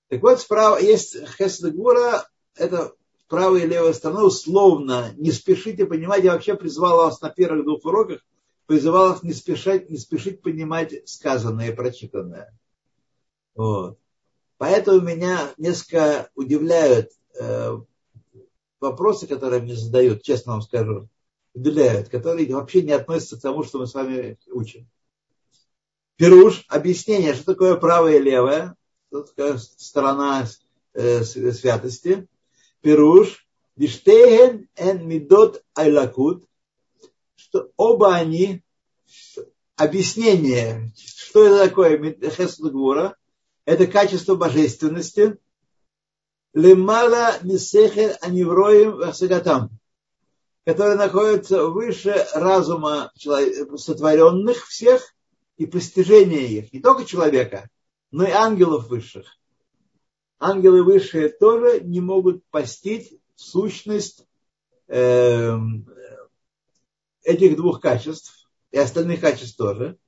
[0.08, 2.92] Так вот, справа есть Хесдегура, это
[3.28, 7.84] правая и левая сторона, условно, не спешите понимать, я вообще призвал вас на первых двух
[7.84, 8.24] уроках,
[8.66, 12.56] призывал вас не спешать, не спешить понимать сказанное и прочитанное.
[13.54, 13.98] Вот.
[14.58, 17.76] Поэтому меня несколько удивляют э,
[18.80, 21.08] вопросы, которые мне задают, честно вам скажу,
[21.54, 24.88] удивляют, которые вообще не относятся к тому, что мы с вами учим.
[26.16, 28.74] Пируш, объяснение, что такое правое и левое,
[29.08, 30.46] что такое сторона
[30.94, 32.26] э, святости.
[32.86, 33.28] Пируш,
[33.80, 36.38] Диштейген эн мидот айлакут,
[37.34, 38.62] что оба они,
[39.74, 41.98] объяснение, что это такое
[42.30, 43.16] Хесудгура,
[43.64, 45.36] это качество божественности,
[46.54, 49.70] лемала мисехер аневроим вахсагатам,
[50.64, 55.12] который находится выше разума сотворенных всех
[55.56, 57.68] и постижения их, не только человека,
[58.12, 59.26] но и ангелов высших.
[60.38, 64.26] Ангелы высшие тоже не могут постичь сущность
[64.88, 65.56] э,
[67.22, 69.98] этих двух качеств и остальных качеств тоже.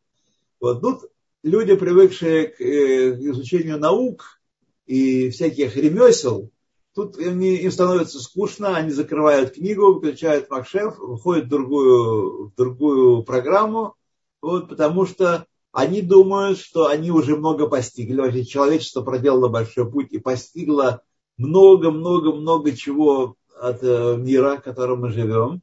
[0.61, 1.11] Вот тут
[1.43, 4.41] люди, привыкшие к э, изучению наук
[4.87, 6.51] и всяких ремесел,
[6.95, 13.23] тут им, им становится скучно, они закрывают книгу, выключают Макшеф, выходят в другую, в другую
[13.23, 13.95] программу,
[14.43, 18.21] вот, потому что они думают, что они уже много постигли.
[18.21, 21.03] Вообще человечество проделало большой путь и постигло
[21.37, 25.63] много-много-много чего от э, мира, в котором мы живем.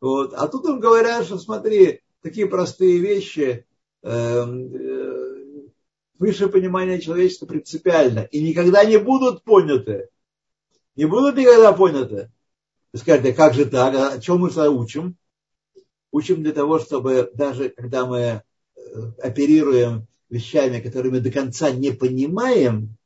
[0.00, 0.32] Вот.
[0.34, 3.66] А тут им говорят, что смотри, такие простые вещи,
[4.02, 5.68] эм, э,
[6.18, 10.08] высшее понимание человечества принципиально и никогда не будут поняты.
[10.94, 12.30] Не будут никогда поняты.
[12.92, 13.94] Вы скажете, как же так?
[13.94, 15.16] А чем мы учим?
[16.10, 18.42] Учим для того, чтобы даже когда мы
[19.18, 22.96] оперируем вещами, которые мы до конца не понимаем,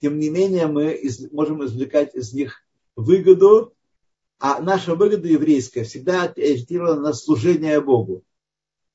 [0.00, 2.64] тем не менее мы из, можем извлекать из них
[2.96, 3.74] выгоду,
[4.38, 8.24] а наша выгода еврейская всегда ориентирована на служение Богу.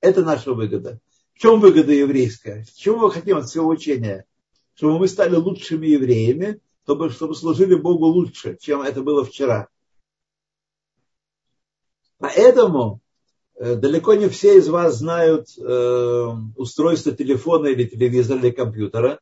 [0.02, 1.00] Это наша выгода.
[1.34, 2.66] В чем выгода еврейская?
[2.76, 4.26] Чего мы хотим от всего учения?
[4.74, 9.70] Чтобы мы стали лучшими евреями, чтобы, чтобы служили Богу лучше, чем это было вчера.
[12.18, 13.07] Поэтому Э,
[13.60, 19.20] далеко не все из вас знают э, устройство телефона или телевизора или компьютера,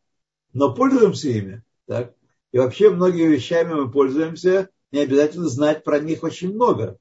[0.53, 1.63] но пользуемся ими.
[1.87, 2.13] Так?
[2.51, 6.97] И вообще многими вещами мы пользуемся, не обязательно знать про них очень много.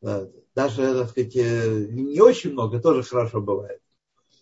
[0.00, 3.80] Даже, так сказать, э, не очень много, тоже хорошо бывает.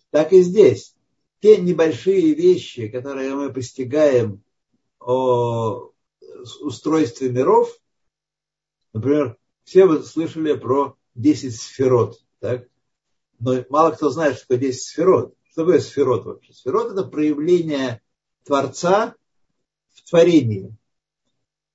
[0.09, 0.95] Так и здесь.
[1.41, 4.41] Те небольшие вещи, которые мы постигаем
[4.99, 5.91] о
[6.61, 7.77] устройстве миров,
[8.93, 12.19] например, все вы слышали про 10 сферот.
[12.39, 12.67] Так?
[13.39, 15.33] Но мало кто знает, что 10 сферот.
[15.51, 16.53] Что такое сферот вообще?
[16.53, 18.01] Сферот это проявление
[18.43, 19.15] Творца
[19.93, 20.75] в творении.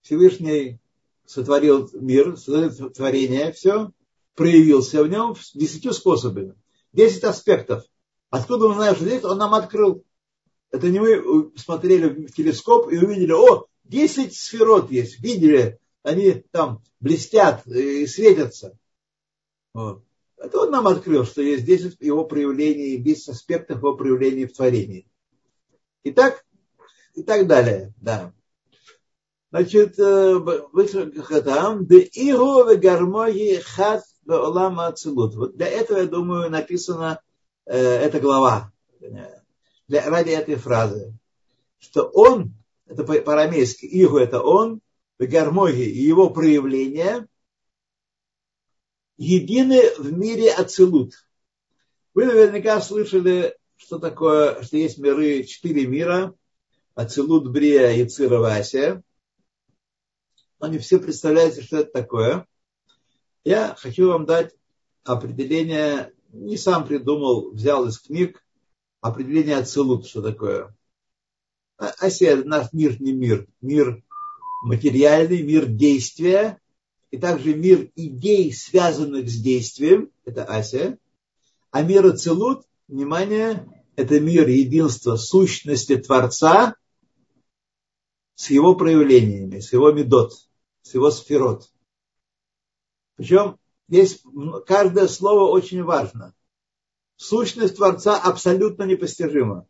[0.02, 0.80] Всевышний
[1.26, 3.90] сотворил мир, сотворил творение, все,
[4.34, 6.54] проявился в нем десятью способами.
[6.92, 7.84] Десять аспектов.
[8.30, 10.04] Откуда мы знаем, что здесь он нам открыл?
[10.70, 16.82] Это не мы смотрели в телескоп и увидели, о, 10 сферот есть, видели, они там
[17.00, 18.76] блестят и светятся.
[19.74, 20.02] Вот.
[20.42, 25.06] Это он нам открыл, что есть 10 его проявлений, 10 аспектов его проявлений в творении.
[26.02, 26.44] И так,
[27.14, 28.32] и так далее, да.
[29.52, 34.02] Значит, там, де иго гармоги хат.
[34.24, 37.20] Вот для этого, я думаю, написана
[37.66, 38.72] э, эта глава,
[39.88, 41.12] для, ради этой фразы,
[41.78, 42.54] что он,
[42.86, 44.80] это по-арамейски, иго это он,
[45.18, 47.28] гармоги и его проявление–
[49.16, 51.12] едины в мире Ацелут.
[52.14, 56.34] Вы наверняка слышали что такое, что есть миры, четыре мира,
[56.94, 59.02] Ацелут, Брия, Яцира, Вася.
[60.60, 62.46] Они все представляют, что это такое.
[63.44, 64.54] Я хочу вам дать
[65.02, 68.44] определение, не сам придумал, взял из книг,
[69.00, 70.76] определение Ацелут, что такое.
[71.76, 74.04] А, Асия, наш не мир, мир
[74.62, 76.60] материальный, мир действия,
[77.12, 80.98] и также мир идей, связанных с действием, это Асия,
[81.70, 86.74] а мир Ацелут, внимание, это мир единства сущности Творца
[88.34, 90.32] с его проявлениями, с его медот,
[90.80, 91.70] с его сферот.
[93.16, 93.58] Причем
[93.88, 94.22] здесь
[94.66, 96.34] каждое слово очень важно.
[97.16, 99.68] Сущность Творца абсолютно непостижима.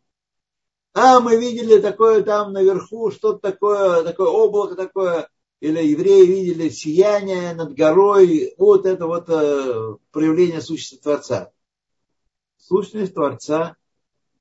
[0.93, 5.27] А, мы видели такое там наверху, что-то такое, такое облако такое,
[5.63, 11.53] или евреи видели сияние над горой, вот это вот э, проявление сущности Творца.
[12.57, 13.77] Сущность Творца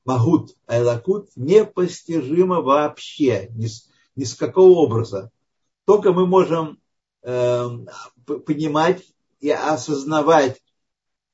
[0.05, 5.31] Магут, Айлакут непостижима вообще, ни с, ни с какого образа.
[5.85, 6.81] Только мы можем
[7.23, 7.69] э,
[8.45, 9.05] понимать
[9.39, 10.61] и осознавать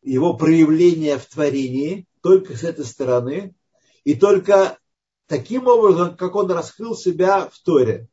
[0.03, 3.55] его проявление в творении только с этой стороны,
[4.05, 4.78] и только
[5.28, 8.07] таким образом, как он раскрыл себя в Торе.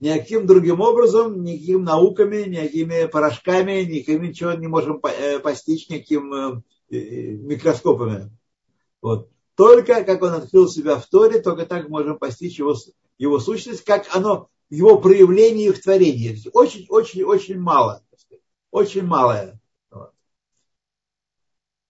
[0.00, 6.62] Никаким другим образом, никакими науками, никакими порошками, никаким ничего не можем э, постичь, никаким э,
[6.90, 8.30] микроскопами.
[9.02, 9.28] Вот.
[9.56, 12.74] Только как он открыл себя в Торе, только так можем постичь его,
[13.18, 16.38] его сущность, как оно его проявлении в творении.
[16.54, 18.02] Очень, очень, очень мало.
[18.70, 19.60] Очень малое.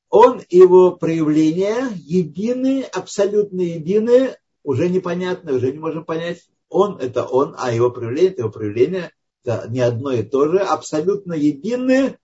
[0.08, 6.50] Он его проявления едины, абсолютно едины, уже непонятно, уже не можем понять.
[6.70, 9.12] Он это он, а его проявление это его проявление.
[9.42, 12.18] Это не одно и то же, абсолютно едины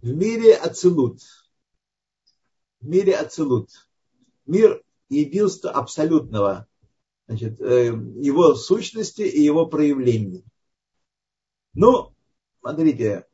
[0.00, 1.20] в мире Ацелут.
[2.80, 3.70] В мире Ацелут
[4.46, 6.66] мир единства абсолютного,
[7.26, 10.44] значит, э, его сущности и его проявлений.
[11.74, 12.14] Ну,
[12.60, 13.26] смотрите,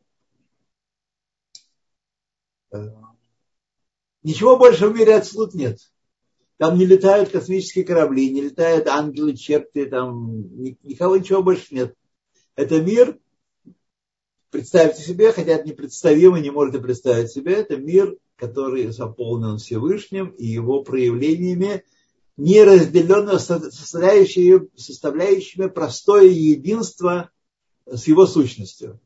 [2.72, 2.78] э,
[4.22, 5.78] ничего больше в мире отслуд нет.
[6.58, 11.94] Там не летают космические корабли, не летают ангелы, черты, там никого ничего больше нет.
[12.56, 13.18] Это мир,
[14.50, 20.46] представьте себе, хотя это непредставимо, не можете представить себе, это мир который заполнен Всевышним и
[20.46, 21.84] его проявлениями,
[22.36, 27.30] неразделенного составляющими, составляющими простое единство
[27.84, 29.00] с его сущностью.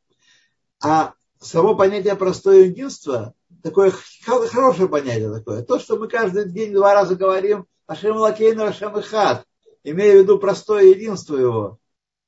[0.82, 3.92] А само понятие простое единство, такое
[4.24, 9.46] хорошее понятие такое, то, что мы каждый день два раза говорим Ашем Лакейну, Ашем Ихат,
[9.84, 11.78] имея в виду простое единство его,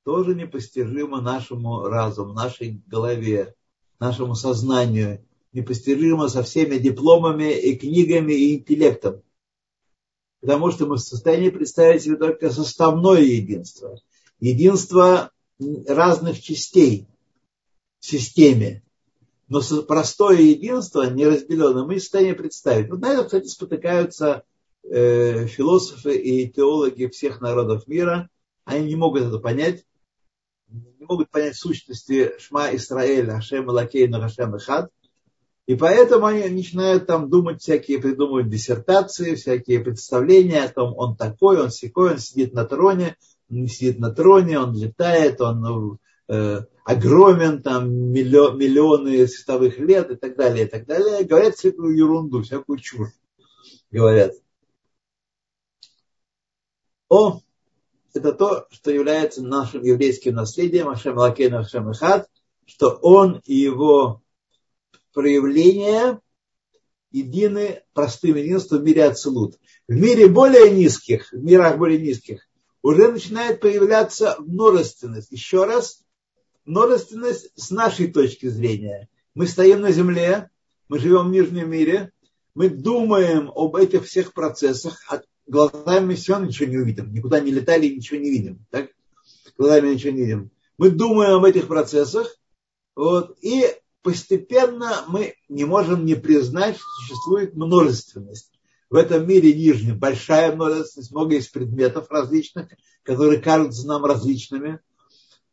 [0.04, 3.54] тоже непостижимо нашему разуму, нашей голове,
[3.98, 5.24] нашему сознанию
[5.54, 9.22] непостижимо со всеми дипломами и книгами и интеллектом.
[10.40, 13.98] Потому что мы в состоянии представить себе только составное единство.
[14.40, 15.30] Единство
[15.86, 17.06] разных частей
[18.00, 18.82] в системе.
[19.48, 22.88] Но простое единство, неразделенное, мы не в состоянии представить.
[22.88, 24.44] Вот на это, кстати, спотыкаются
[24.82, 28.30] э, философы и теологи всех народов мира.
[28.64, 29.84] Они не могут это понять.
[30.68, 34.90] Не могут понять сущности Шма Исраэля, Ашем Лакейна, Ашем Ихад–
[35.66, 41.58] и поэтому они начинают там думать всякие, придумывать диссертации, всякие представления о том, он такой,
[41.58, 43.16] он секой, он сидит на троне,
[43.50, 50.10] он не сидит на троне, он летает, он ну, огромен, там миллион, миллионы световых лет
[50.10, 51.24] и так далее, и так далее.
[51.24, 53.12] Говорят всякую ерунду, всякую чушь,
[53.90, 54.34] говорят.
[57.08, 57.40] О,
[58.14, 62.28] это то, что является нашим еврейским наследием, Ашем Лакейну Ашем Ихад,
[62.64, 64.22] что он и его
[65.12, 66.20] проявления
[67.10, 69.58] едины простым единством в мире Ацелут.
[69.86, 72.48] В мире более низких, в мирах более низких,
[72.82, 75.30] уже начинает появляться множественность.
[75.30, 76.03] Еще раз,
[76.64, 79.08] множественность с нашей точки зрения.
[79.34, 80.50] Мы стоим на земле,
[80.88, 82.12] мы живем в нижнем мире,
[82.54, 87.88] мы думаем об этих всех процессах, а глазами все ничего не увидим, никуда не летали,
[87.88, 88.64] ничего не видим.
[88.70, 88.90] Так?
[89.58, 90.50] Глазами ничего не видим.
[90.78, 92.36] Мы думаем об этих процессах,
[92.96, 93.66] вот, и
[94.02, 98.52] постепенно мы не можем не признать, что существует множественность.
[98.90, 102.68] В этом мире нижнем большая множественность, много есть предметов различных,
[103.02, 104.80] которые кажутся нам различными.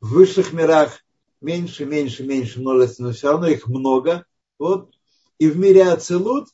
[0.01, 0.99] В высших мирах
[1.39, 4.25] меньше, меньше, меньше множественности, но все равно их много.
[4.59, 4.93] Вот.
[5.39, 6.49] И в мире Ацелут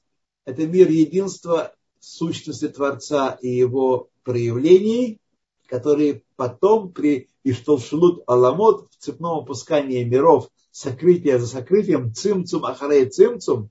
[0.45, 5.19] это мир единства сущности Творца и его проявлений,
[5.67, 13.69] которые потом при Иштолшелут Аламот в цепном опускании миров сокрытие за сокрытием, цимцум, ахарей цимцум,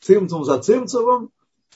[0.00, 1.30] цимцум за цимцумом,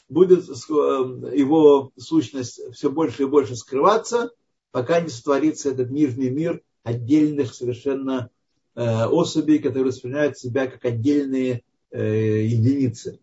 [0.09, 4.31] будет его сущность все больше и больше скрываться,
[4.71, 8.31] пока не сотворится этот нижний мир отдельных совершенно
[8.75, 13.21] э, особей, которые воспринимают себя как отдельные э, единицы,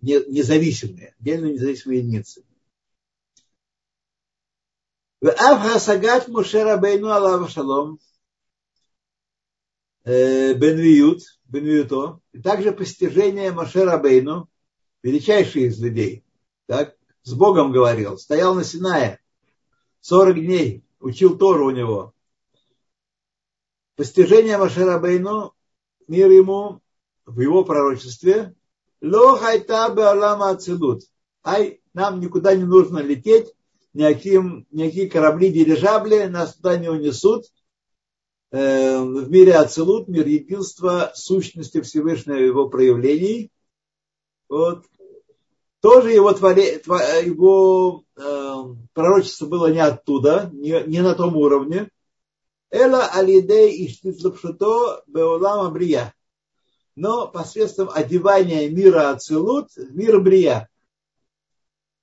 [0.00, 2.44] независимые, отдельные независимые единицы.
[5.22, 7.98] В Авхасагат Мушера Бейну Аллаху Шалом
[10.04, 14.50] э, Бенвиют, Бенвиюто, и также постижение Машера Бейну,
[15.02, 16.24] величайший из людей,
[16.66, 19.18] так, с Богом говорил, стоял на Синае,
[20.00, 22.13] 40 дней, учил Тору у него,
[23.96, 25.52] Постижение Маше Рабейну,
[26.08, 26.80] мир ему
[27.26, 28.54] в его пророчестве,
[29.00, 30.58] ло хайта беалама.
[31.44, 33.54] Ай, нам никуда не нужно лететь,
[33.92, 37.44] никаким, никакие корабли, дирижабли нас туда не унесут.
[38.50, 43.50] Э, в мире Ацелут, мир единства, сущности Всевышнего его проявлений.
[44.48, 44.84] Вот.
[45.80, 46.80] Тоже его, творе,
[47.24, 48.54] его э,
[48.92, 51.90] пророчество было не оттуда, не, не на том уровне.
[52.80, 56.14] Эла алидей иштитлапшуто беулам абрия.
[56.96, 60.68] Но посредством одевания мира Ацелут в мир Брия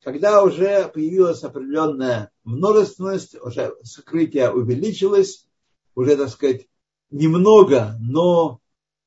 [0.03, 5.47] когда уже появилась определенная множественность, уже сокрытие увеличилось,
[5.95, 6.67] уже, так сказать,
[7.11, 8.59] немного, но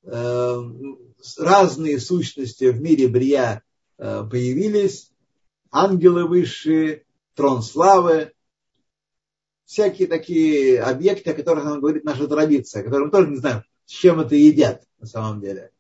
[0.05, 0.63] э,
[1.39, 3.63] разные сущности в мире Брия
[3.99, 5.11] э, появились,
[5.71, 7.05] ангелы высшие,
[7.35, 8.33] трон славы,
[9.65, 13.63] всякие такие объекты, о которых нам говорит наша традиция, о которых мы тоже не знаем,
[13.87, 15.71] с чем это едят на самом деле.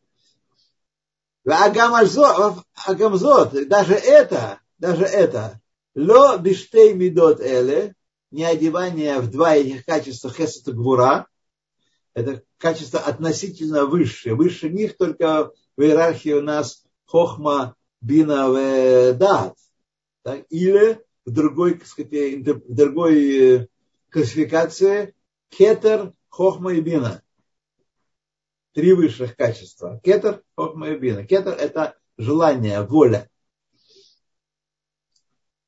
[1.44, 2.64] Агамзот,
[3.68, 5.60] даже это даже это,
[5.94, 7.94] ло биштей мидот эле,
[8.30, 11.26] не одевание в два этих качества хесета гвура,
[12.12, 14.34] это качество относительно высшее.
[14.34, 19.56] Выше них только в иерархии у нас хохма, бина, дат.
[20.50, 23.66] Или в другой, так сказать, другой э,
[24.14, 25.12] классификации
[25.48, 27.20] кетер, хохма и бина.
[28.72, 30.00] Три высших качества.
[30.04, 31.26] Кетер, хохма и бина.
[31.26, 33.28] Кетер– это желание, воля.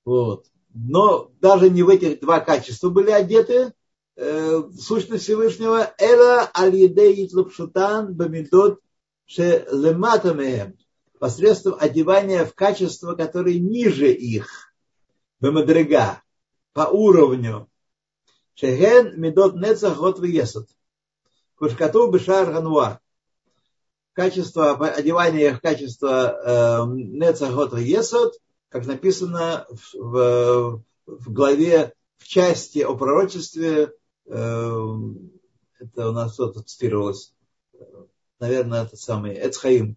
[0.05, 0.47] Вот.
[0.73, 3.73] Но даже не в этих два качества были одеты
[4.15, 5.93] э, сущность Всевышнего.
[5.99, 8.81] Эла алидеит лапшутан бамидот
[9.25, 10.79] шелематамеем.
[11.19, 14.73] Посредством одевания в качества, которые ниже их.
[15.41, 16.23] Бамадрега.
[16.75, 17.69] По уровню.
[18.57, 20.69] Шеген медот нецах гот весот.
[21.57, 22.99] Кушкату бешар гануа.
[24.13, 28.35] Качество, одевание в качество э, нецах гот весот–
[28.69, 33.93] как написано в, в, в главе, в части о пророчестве,
[34.27, 34.95] э,
[35.79, 37.33] это у нас что-то цитировалось,
[38.39, 39.97] наверное, это самый Эцхаим,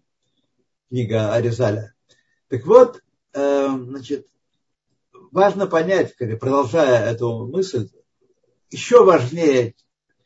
[0.88, 1.94] книга Аризаля.
[2.48, 3.02] Так вот,
[3.32, 4.26] э, значит,
[5.30, 7.90] важно понять, продолжая эту мысль,
[8.70, 9.74] еще важнее,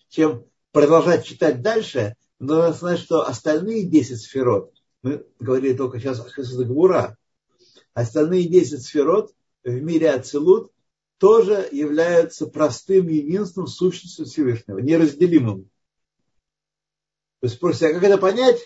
[0.08, 4.72] чем продолжать читать дальше, нужно знать, что остальные 10 сферот,
[5.02, 7.16] мы говорили только сейчас о Хасадагура,
[7.94, 9.32] Остальные 10 сферот
[9.62, 10.72] в мире Ацелут
[11.18, 15.70] тоже являются простым единством сущностью Всевышнего, неразделимым.
[17.40, 18.58] Вы спросите, а как это понять?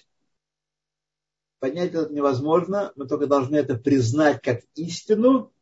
[1.61, 5.53] Понять это невозможно, мы только должны это признать как истину,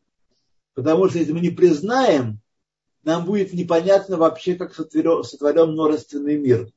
[0.74, 2.40] потому что если мы не признаем,
[3.07, 6.72] нам будет непонятно вообще, как сотворен, сотворен множественный мир,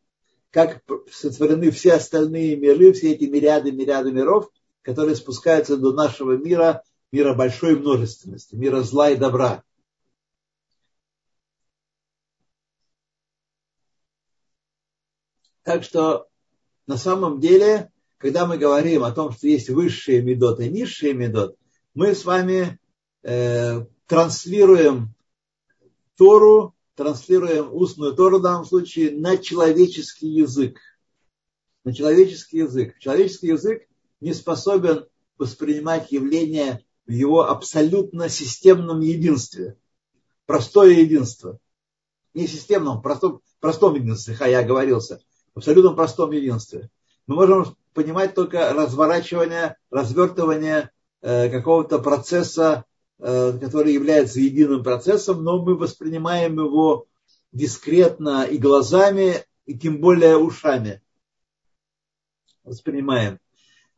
[0.52, 4.48] как сотворены все остальные миры, все эти мириады, мириады миров,
[4.84, 9.64] которые спускаются до нашего мира, мира большой множественности, мира зла и добра.
[15.64, 16.28] Так что
[16.86, 21.58] на самом деле, когда мы говорим о том, что есть высшие медот и низшие медот,
[21.96, 22.80] мы с вами
[23.24, 25.16] э, транслируем
[26.20, 30.78] Тору, транслируем устную Тору в данном случае на человеческий язык.
[31.86, 33.00] На человеческий язык.
[33.00, 33.88] Человеческий язык
[34.20, 35.08] не способен
[35.38, 39.78] воспринимать явления в его абсолютно системном единстве.
[40.46, 41.58] Простое единство.
[42.34, 45.22] Не системном, простом, простом единстве, ха, я оговорился.
[45.56, 46.90] Абсолютно простом единстве.
[47.28, 50.92] Мы можем понимать только разворачивание, развертывание
[51.22, 52.84] э, какого-то процесса,
[53.20, 57.06] который является единым процессом, но мы воспринимаем его
[57.52, 61.02] дискретно и глазами, и тем более ушами.
[62.64, 63.40] Воспринимаем.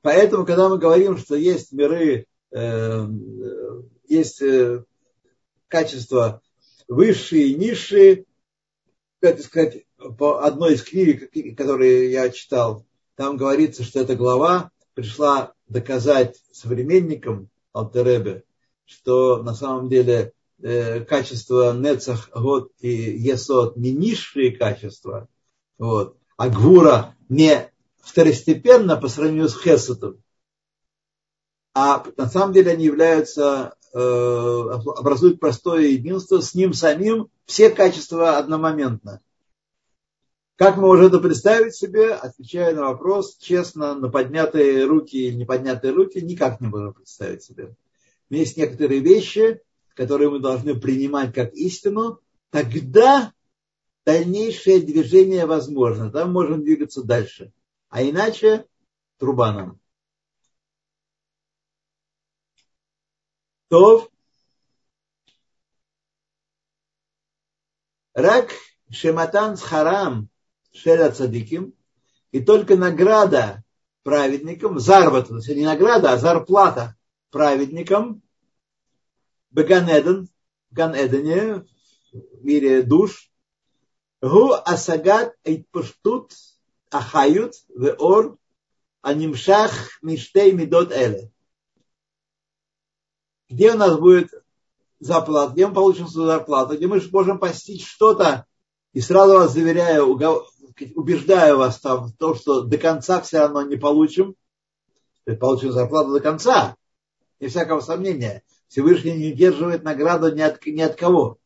[0.01, 3.07] Поэтому, когда мы говорим, что есть миры, э,
[4.07, 4.84] есть э,
[5.67, 6.41] качества
[6.88, 8.26] высшие и низшие,
[9.19, 9.86] как сказать,
[10.17, 17.49] по одной из книг, которые я читал, там говорится, что эта глава пришла доказать современникам,
[17.74, 18.43] Алтеребе,
[18.91, 25.27] что на самом деле э, качество Нецах, Год и Есот не низшие качества,
[25.77, 30.21] вот, а Гвура не второстепенно по сравнению с Хесетом,
[31.73, 38.37] а на самом деле они являются, э, образуют простое единство с ним самим, все качества
[38.37, 39.21] одномоментно.
[40.57, 45.91] Как мы можем это представить себе, отвечая на вопрос, честно, на поднятые руки или неподнятые
[45.91, 47.75] руки, никак не можем представить себе.
[48.32, 49.61] Но есть некоторые вещи,
[49.93, 53.34] которые мы должны принимать как истину, тогда
[54.05, 56.09] дальнейшее движение возможно.
[56.09, 57.51] Там можем двигаться дальше.
[57.89, 58.65] А иначе
[59.17, 59.82] труба нам.
[63.67, 64.09] То
[68.13, 68.51] Рак
[68.89, 70.29] Шематан Харам
[70.71, 71.73] Шеля Цадиким,
[72.32, 73.61] и только награда
[74.03, 76.95] праведникам, заработок, не награда, а зарплата
[77.32, 78.21] праведникам,
[79.49, 80.29] Беганеден,
[80.71, 81.65] Ганедене,
[82.13, 83.32] в мире душ,
[84.21, 86.32] Гу асагат эйтпуштут
[86.91, 88.38] ахают веор
[89.01, 89.71] анимшах
[90.03, 91.32] миштей мидот эле.
[93.49, 94.29] Где у нас будет
[94.99, 98.45] зарплата, где мы получим свою зарплату, где мы можем постичь что-то,
[98.93, 100.07] и сразу вас заверяю,
[100.95, 104.36] убеждаю вас там в том, что до конца все равно не получим.
[105.39, 106.75] Получим зарплату до конца.
[107.41, 108.43] Не всякого сомнения.
[108.67, 111.39] Всевышний не удерживает награду ни от, ни от кого.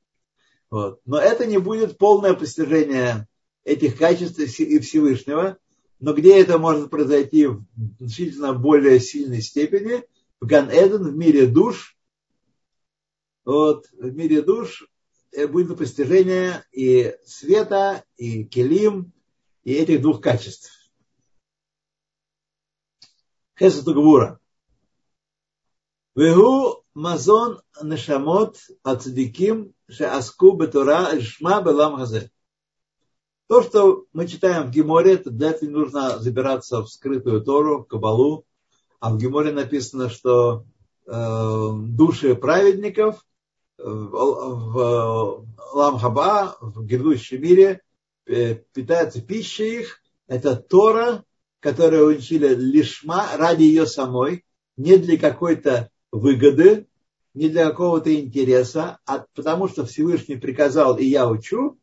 [0.70, 1.00] Вот.
[1.06, 3.28] Но это не будет полное постижение
[3.64, 5.58] этих качеств и Всевышнего.
[6.00, 7.66] Но где это может произойти в
[8.00, 10.04] значительно более сильной степени?
[10.42, 11.98] В Ган-Эден, в мире душ.
[13.46, 14.88] Вот, в мире душ
[15.32, 19.14] э, будет постижение и света, и келим,
[19.64, 20.72] и этих двух качеств.
[23.58, 24.42] Хесед Гвура.
[26.16, 32.32] Вегу мазон нешамот ацдиким шеаску бетура шма белам хазе.
[33.50, 38.46] То, что мы читаем в Геморе, для этого нужно забираться в скрытую Тору, в Кабалу.
[39.02, 40.64] А в Геморе написано, что
[41.06, 43.24] э, души праведников
[43.78, 47.82] в, в Ламхаба, в грядущем мире,
[48.26, 51.26] питается пищей их, это Тора,
[51.60, 54.46] которую учили лишма ради ее самой,
[54.78, 56.88] не для какой-то выгоды,
[57.34, 61.78] не для какого-то интереса, а потому что Всевышний приказал, и я учу,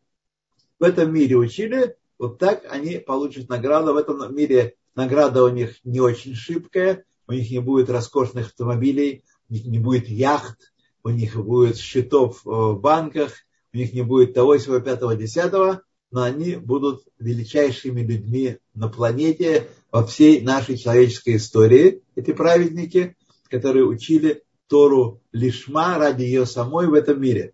[0.78, 3.92] в этом мире учили, вот так они получат награду.
[3.92, 9.22] В этом мире награда у них не очень шибкая, у них не будет роскошных автомобилей,
[9.50, 10.72] у них не будет яхт,
[11.04, 13.32] у них будет счетов в банках,
[13.74, 19.68] у них не будет того, всего пятого, десятого, но они будут величайшими людьми на планете
[19.90, 22.02] во всей нашей человеческой истории.
[22.16, 23.16] Эти праведники,
[23.52, 27.52] которые учили Тору лишма ради ее самой в этом мире.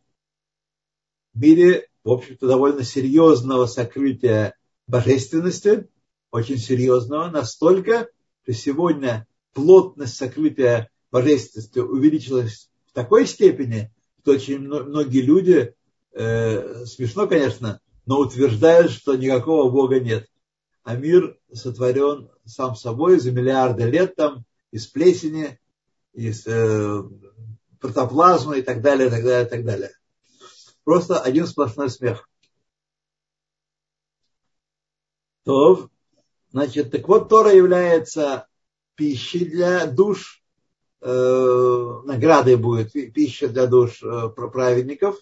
[1.35, 4.55] В мире, в общем-то, довольно серьезного сокрытия
[4.87, 5.89] божественности,
[6.31, 8.09] очень серьезного, настолько,
[8.45, 15.75] что сегодня плотность сокрытия божественности увеличилась в такой степени, что очень многие люди,
[16.13, 20.29] э, смешно, конечно, но утверждают, что никакого Бога нет.
[20.85, 25.59] А мир сотворен сам собой за миллиарды лет там из плесени,
[26.19, 27.03] из э,
[27.79, 29.91] протоплазмы и так далее, и так далее, и так далее.
[30.83, 32.29] Просто один сплошной смех.
[35.45, 35.89] То,
[36.51, 38.49] значит, так вот, Тора является
[38.97, 40.43] пищей для душ,
[41.01, 45.17] э, наградой будет пища для душ э, праведников,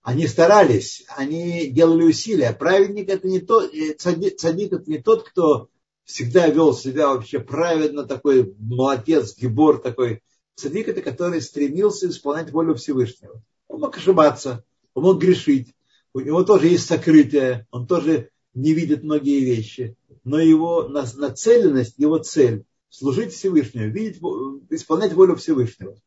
[0.00, 2.52] они старались, они делали усилия.
[2.52, 5.68] Праведник это не тот, цадик, цадик это не тот, кто
[6.06, 10.22] всегда вел себя вообще праведно, такой молодец, гибор такой.
[10.54, 13.42] Цадик это который стремился исполнять волю Всевышнего.
[13.68, 15.74] Он мог ошибаться, он мог грешить.
[16.14, 19.96] У него тоже есть сокрытие, он тоже не видит многие вещи.
[20.24, 24.22] Но его нацеленность, его цель служить Всевышнему, видеть,
[24.70, 26.00] исполнять волю Всевышнего.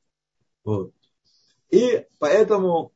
[0.64, 0.94] Вот.
[1.70, 2.94] И поэтому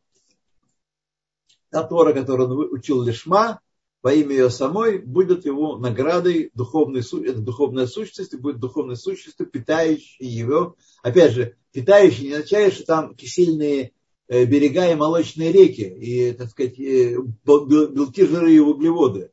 [1.70, 3.60] та Тора, которую он учил Лишма,
[4.04, 9.48] во имя ее самой, будет его наградой духовной, это духовная сущность, и будет духовной сущностью,
[9.48, 10.76] питающей его.
[11.02, 13.94] Опять же, питающей не означает, что там кисельные
[14.28, 19.32] э, берега и молочные реки, и, так сказать, э, белки, жиры и углеводы.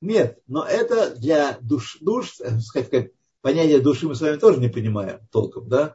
[0.00, 4.68] Нет, но это для душ, душ э, сказать, понятие души мы с вами тоже не
[4.68, 5.94] понимаем толком, да?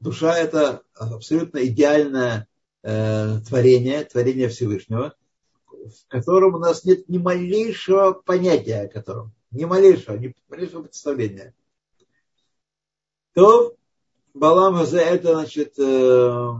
[0.00, 2.48] Душа это абсолютно идеальное
[2.82, 5.14] э, творение, творение Всевышнего–
[5.70, 11.54] в котором у нас нет ни малейшего понятия о котором, ни малейшего, ни малейшего представления,
[13.34, 13.78] то
[14.38, 16.52] Балам за это, значит, э,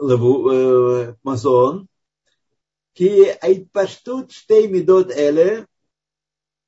[0.00, 1.88] э, мазон.
[2.94, 5.66] Ки айтпаштут штей мидот эле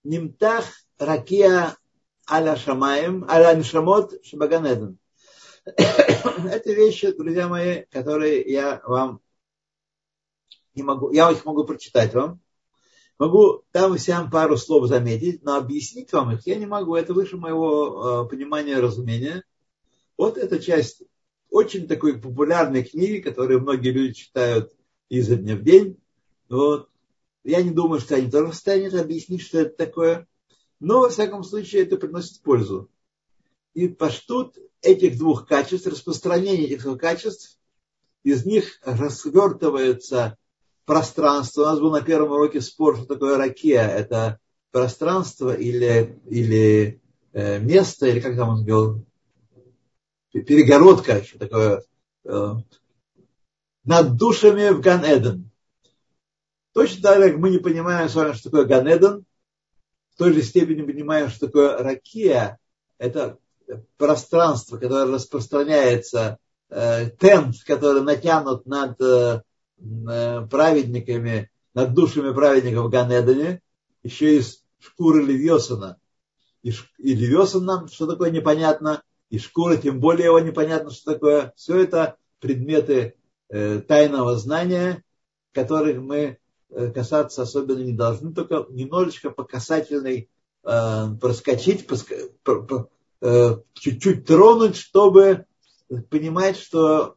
[0.05, 0.65] нимтах
[0.99, 1.77] ракия
[2.31, 4.99] аля шамаем, аля нишамот шабаганеден.
[5.65, 9.21] Это вещи, друзья мои, которые я вам
[10.79, 12.41] не могу, я их могу прочитать вам.
[13.19, 16.95] Могу там и сям пару слов заметить, но объяснить вам их я не могу.
[16.95, 19.43] Это выше моего э, понимания и разумения.
[20.17, 21.03] Вот эта часть
[21.51, 24.73] очень такой популярной книги, которую многие люди читают
[25.09, 25.99] изо дня в день.
[26.49, 26.89] Вот.
[27.43, 30.29] Я не думаю, что они тоже станут объяснить, что это такое.
[30.79, 32.89] Но, во всяком случае, это приносит пользу.
[33.75, 37.59] И поштут этих двух качеств, распространение этих двух качеств,
[38.23, 40.37] из них развертывается
[40.89, 41.63] пространство.
[41.63, 43.87] У нас был на первом уроке спор, что такое ракия.
[43.87, 44.41] Это
[44.73, 47.03] пространство или, или
[47.35, 49.05] э, место, или как там он говорил,
[50.33, 51.83] перегородка, что такое,
[52.25, 52.53] э,
[53.85, 55.51] над душами в Ган-Эден.
[56.73, 59.27] Точно так, как мы не понимаем с вами, что такое Ганедон,
[60.15, 62.59] в той же степени понимаем, что такое ракия.
[62.97, 63.37] Это
[63.99, 66.39] пространство, которое распространяется,
[66.71, 69.43] э, тент, который натянут над э,
[69.79, 73.61] праведниками, над душами праведников в Ганедоне,
[74.03, 75.99] еще из шкуры Левиосона.
[76.63, 81.53] И, и Левиосон нам, что такое непонятно, и шкура, тем более его непонятно, что такое.
[81.57, 83.15] Все это предметы
[83.49, 85.05] э, тайного знания,
[85.53, 86.39] которых мы
[86.71, 90.29] Э, касаться особенно не должны, только немножечко по касательной
[90.65, 91.89] э, проскочить,
[93.21, 95.47] э, чуть-чуть тронуть, чтобы
[96.11, 97.17] понимать, что,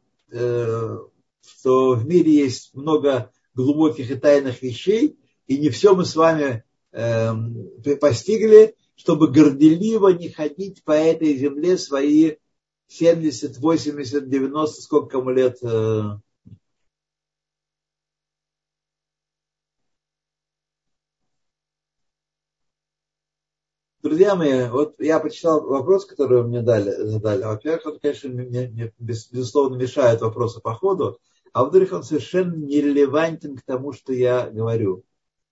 [1.62, 6.64] что в мире есть много глубоких и тайных вещей, и не все мы с вами
[8.00, 12.38] постигли, чтобы горделиво не ходить по этой земле свои
[12.88, 15.60] 70, 80, 90, сколько кому лет
[24.02, 27.44] Друзья мои, вот я прочитал вопрос, который вы мне дали, задали.
[27.44, 31.20] Во-первых, он, конечно, мне, мне безусловно мешает вопросы по ходу,
[31.54, 35.04] а во-вторых, он совершенно нерелевантен к тому, что я говорю.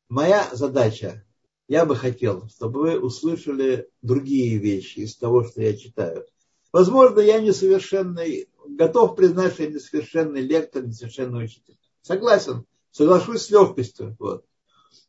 [0.07, 1.25] Моя задача,
[1.67, 6.25] я бы хотел, чтобы вы услышали другие вещи из того, что я читаю.
[6.71, 11.77] Возможно, я несовершенный, готов признать, что я несовершенный лектор, несовершенный учитель.
[12.01, 14.15] Согласен, соглашусь с легкостью.
[14.19, 14.45] Вот.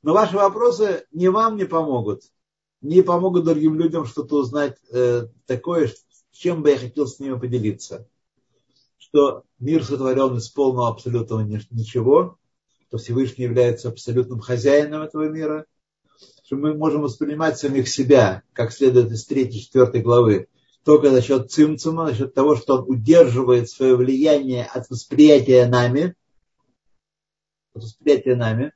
[0.03, 2.23] Но ваши вопросы ни вам не помогут,
[2.81, 5.91] не помогут другим людям что-то узнать э, такое,
[6.31, 8.09] чем бы я хотел с ними поделиться.
[9.11, 12.39] Что мир сотворен из полного абсолютного ничего,
[12.87, 15.67] что Всевышний является абсолютным хозяином этого мира,
[16.45, 20.47] что мы можем воспринимать самих себя, как следует из 3-4 главы,
[20.85, 26.15] только за счет цимцума, за счет того, что он удерживает свое влияние от восприятия нами,
[27.75, 28.73] от восприятия нами,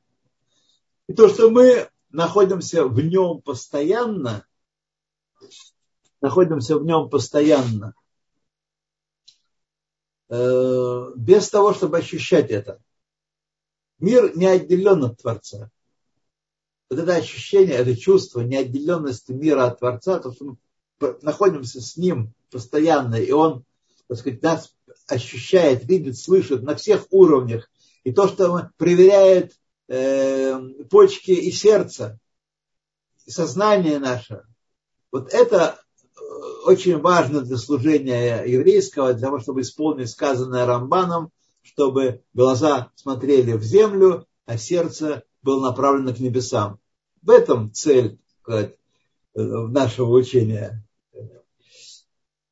[1.07, 4.45] и то, что мы находимся в нем постоянно,
[6.21, 7.95] находимся в нем постоянно,
[11.17, 12.81] без того, чтобы ощущать это.
[13.99, 15.71] Мир не отделен от Творца.
[16.91, 22.33] Вот это ощущение, это чувство неотделенности мира от Творца, то, что мы находимся с Ним
[22.51, 23.65] постоянно, и Он,
[24.09, 24.75] так сказать, нас
[25.07, 27.71] ощущает, видит, слышит на всех уровнях.
[28.05, 29.59] И то, что проверяет
[29.89, 30.59] э,
[30.91, 32.19] почки и сердце,
[33.25, 34.45] и сознание наше.
[35.11, 35.84] Вот это э,
[36.65, 41.31] очень важно для служения еврейского, для того, чтобы исполнить сказанное Рамбаном,
[41.63, 46.79] чтобы глаза смотрели в землю, а сердце было направлено к небесам.
[47.23, 48.77] В этом цель сказать,
[49.35, 50.83] э, нашего учения.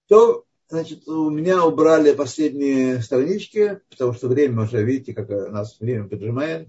[0.08, 5.78] То, значит, у меня убрали последние странички, потому что время уже, видите, как у нас
[5.80, 6.68] время поджимает.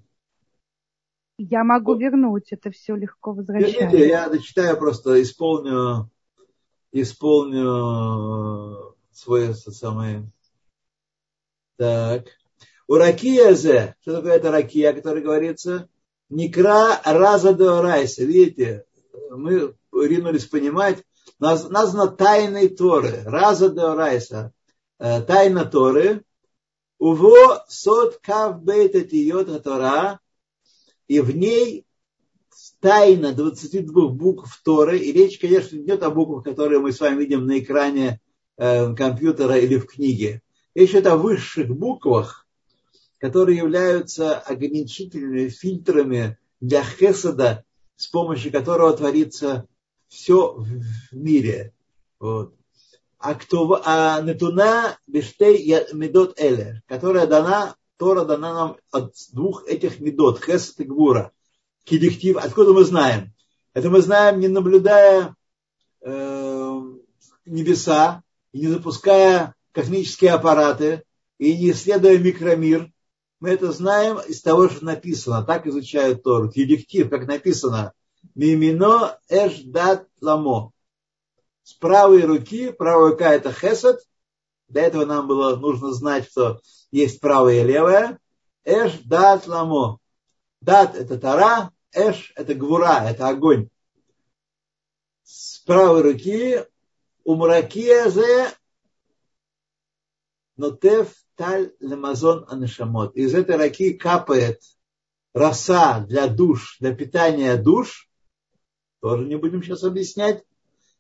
[1.38, 3.98] Я могу вернуть, это все легко возвращается.
[3.98, 6.10] я дочитаю просто, исполню,
[6.94, 10.32] исполню свой самый.
[11.78, 12.28] Так.
[12.88, 15.90] У ракия зе, что такое это ракия, о которой говорится?
[16.30, 18.24] Никра раза до райса.
[18.24, 18.86] Видите,
[19.32, 21.04] мы ринулись понимать,
[21.40, 24.54] названо тайной Торы, раза до райса.
[25.00, 26.24] Э, тайна Торы.
[27.00, 30.20] Уво сот кав бейта тиот Тора,
[31.08, 31.86] и в ней
[32.80, 37.20] тайна 22 букв Торы, и речь, конечно, не идет о буквах, которые мы с вами
[37.20, 38.20] видим на экране
[38.58, 40.42] э, компьютера или в книге.
[40.76, 42.48] Речь идет о высших буквах,
[43.20, 49.68] которые являются ограничительными фильтрами для хесада, с помощью которого творится
[50.08, 50.68] все в
[51.12, 51.74] мире.
[52.20, 52.56] Вот.
[53.20, 60.00] а кто а нетуна биштей медот эле, которая дана, Тора дана нам от двух этих
[60.00, 61.33] медот, хесет и гвура.
[61.84, 63.34] Кедиктив, откуда мы знаем?
[63.74, 65.36] Это мы знаем, не наблюдая
[66.02, 66.82] э,
[67.46, 68.24] небеса,
[68.54, 71.04] не запуская космические аппараты,
[71.40, 72.92] и не исследуя микромир.
[73.40, 75.44] Мы это знаем из того, что написано.
[75.44, 76.50] Так изучают Тору.
[76.50, 77.94] Кедиктив, как написано.
[78.36, 80.72] Мимино эш дат ламо
[81.64, 84.00] с правой руки, правая рука это хесед,
[84.68, 86.62] для этого нам было нужно знать, что
[86.92, 88.20] есть правая и левая.
[88.66, 90.00] Эш дат ламо.
[90.62, 93.70] Дат это тара, эш это гвура, это огонь.
[95.24, 96.60] С правой руки
[97.24, 98.52] умракия зе
[100.58, 103.16] нотев таль лемазон анешамот.
[103.16, 104.62] Из этой раки капает
[105.34, 108.10] роса для душ, для питания душ.
[109.02, 110.44] Тоже не будем сейчас объяснять.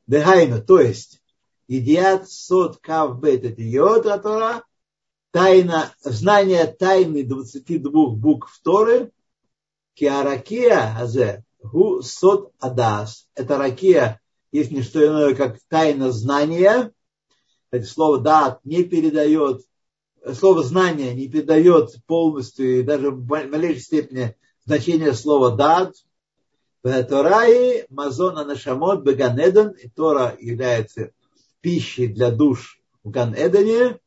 [0.07, 1.21] Дехайна, то есть,
[1.67, 4.63] едят сот кав бет это йод Тора,
[5.31, 9.11] тайна, знание тайны 22 букв Торы,
[9.95, 13.27] киаракия азе, гу сот адас.
[13.35, 14.21] Это ракия
[14.51, 16.91] есть не что иное, как тайна знания.
[17.71, 19.61] Это слово дат не передает,
[20.33, 24.35] слово знание не передает полностью и даже в малейшей степени
[24.65, 25.93] значение слова дат,
[26.83, 31.11] Тораи Мазона Нашамот Беганеден, и Тора является
[31.61, 33.99] пищей для душ в Ганедене,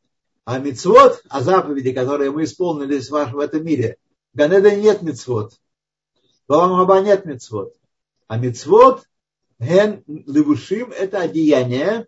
[0.45, 3.97] а мицвод, а заповеди, которые мы исполнили в этом мире,
[4.35, 5.55] в Ганедене нет мицвод.
[6.49, 7.75] В Аламаба нет мицвод.
[8.29, 9.05] А мицвод,
[9.59, 12.07] ген левушим, это одеяние,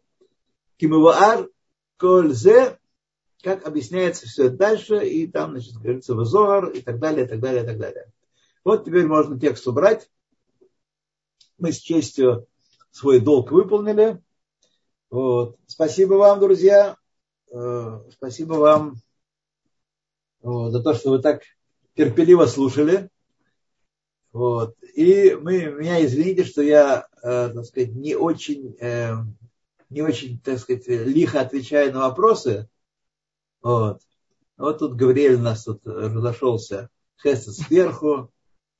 [0.77, 1.49] кимываар
[1.97, 2.79] кользе,
[3.43, 7.63] как объясняется все дальше, и там, значит, говорится, Вазор, и так далее, и так далее,
[7.63, 8.13] и так далее.
[8.65, 10.11] Вот теперь можно текст убрать.
[11.59, 12.47] Мы с честью
[12.91, 14.23] свой долг выполнили.
[15.11, 15.57] Вот.
[15.67, 16.97] Спасибо вам, друзья.
[17.51, 18.97] Э, спасибо вам
[20.43, 21.43] за то, что вы так
[21.95, 23.11] терпеливо слушали.
[24.39, 24.77] Вот.
[24.95, 29.15] И мы, меня извините, что я, э, так сказать, не очень, э,
[29.91, 32.69] не очень, так сказать, лихо отвечаю на вопросы.
[33.61, 34.01] Вот.
[34.57, 36.89] Вот тут Гавриэль у нас тут разошелся.
[37.21, 38.31] Хесед сверху,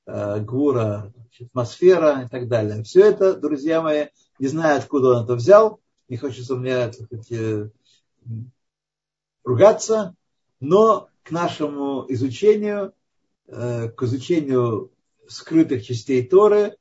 [0.05, 2.83] Гура атмосфера и так далее.
[2.83, 4.05] Все это, друзья мои,
[4.39, 7.69] не знаю, откуда он это взял, не хочется мне сказать, э,
[9.43, 10.15] ругаться,
[10.61, 12.93] но к нашему изучению,
[13.47, 14.93] э, к изучению
[15.29, 16.75] скрытых частей Торы,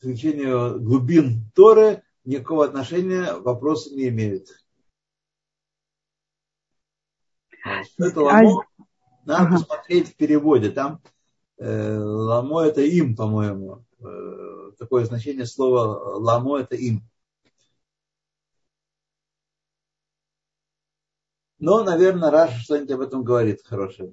[0.00, 4.48] изучению глубин Торы никакого отношения вопросы не имеют.
[7.98, 8.66] Это ламо
[9.24, 9.56] надо ага.
[9.56, 10.70] посмотреть в переводе.
[10.70, 11.00] Там
[11.58, 13.84] э, ламо это им, по-моему.
[14.00, 17.02] Э, такое значение слова ламо это им.
[21.58, 24.12] Но, наверное, Раша что-нибудь об этом говорит хорошее.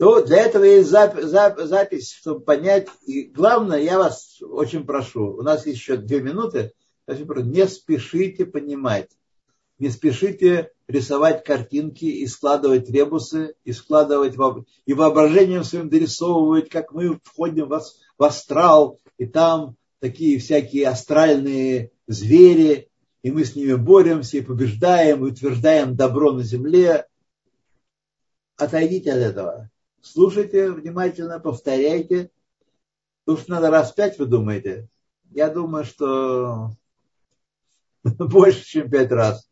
[0.00, 2.88] То для этого есть запись, запись, чтобы понять.
[3.06, 6.72] И главное, я вас очень прошу, у нас еще две минуты,
[7.06, 9.10] не спешите понимать
[9.80, 14.34] не спешите рисовать картинки и складывать ребусы, и складывать
[14.84, 17.80] и воображением своим дорисовывать, как мы входим в,
[18.18, 22.90] в астрал, и там такие всякие астральные звери,
[23.22, 27.06] и мы с ними боремся, и побеждаем, и утверждаем добро на земле.
[28.56, 29.70] Отойдите от этого.
[30.02, 32.30] Слушайте внимательно, повторяйте.
[33.24, 34.88] Потому что надо раз пять, вы думаете.
[35.30, 36.70] Я думаю, что
[38.02, 39.48] больше, чем пять раз.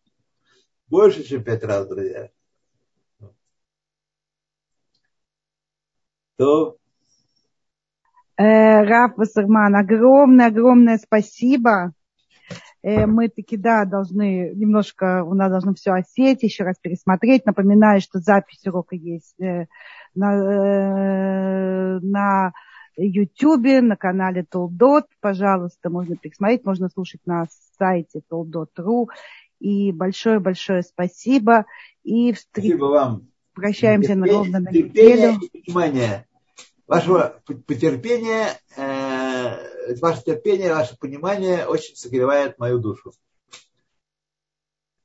[0.89, 2.31] Больше, чем пять раз, друзья.
[6.37, 6.79] То.
[8.37, 11.93] Э, Раф Вассерман, огромное-огромное спасибо.
[12.89, 17.45] Э, мы таки, да, должны немножко, у нас должно все осесть, еще раз пересмотреть.
[17.45, 19.67] Напоминаю, что запись урока есть э,
[20.15, 22.53] на, на
[22.97, 25.05] YouTube, на канале Толдот.
[25.21, 27.47] Пожалуйста, можно пересмотреть, можно слушать на
[27.79, 29.11] сайте толдот.ру
[29.61, 31.67] и большое-большое спасибо.
[32.05, 32.61] И встр...
[32.61, 33.29] Спасибо вам.
[33.53, 35.39] Прощаемся терпение, ровно на неделю.
[35.67, 36.27] Внимание.
[36.87, 38.47] Вашего потерпения,
[38.79, 38.88] э,
[40.01, 43.13] ваше терпение, ваше понимание очень согревает мою душу.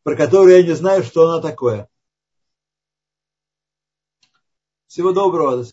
[0.03, 1.87] Про которую я не знаю, что она такое.
[4.87, 5.57] Всего доброго.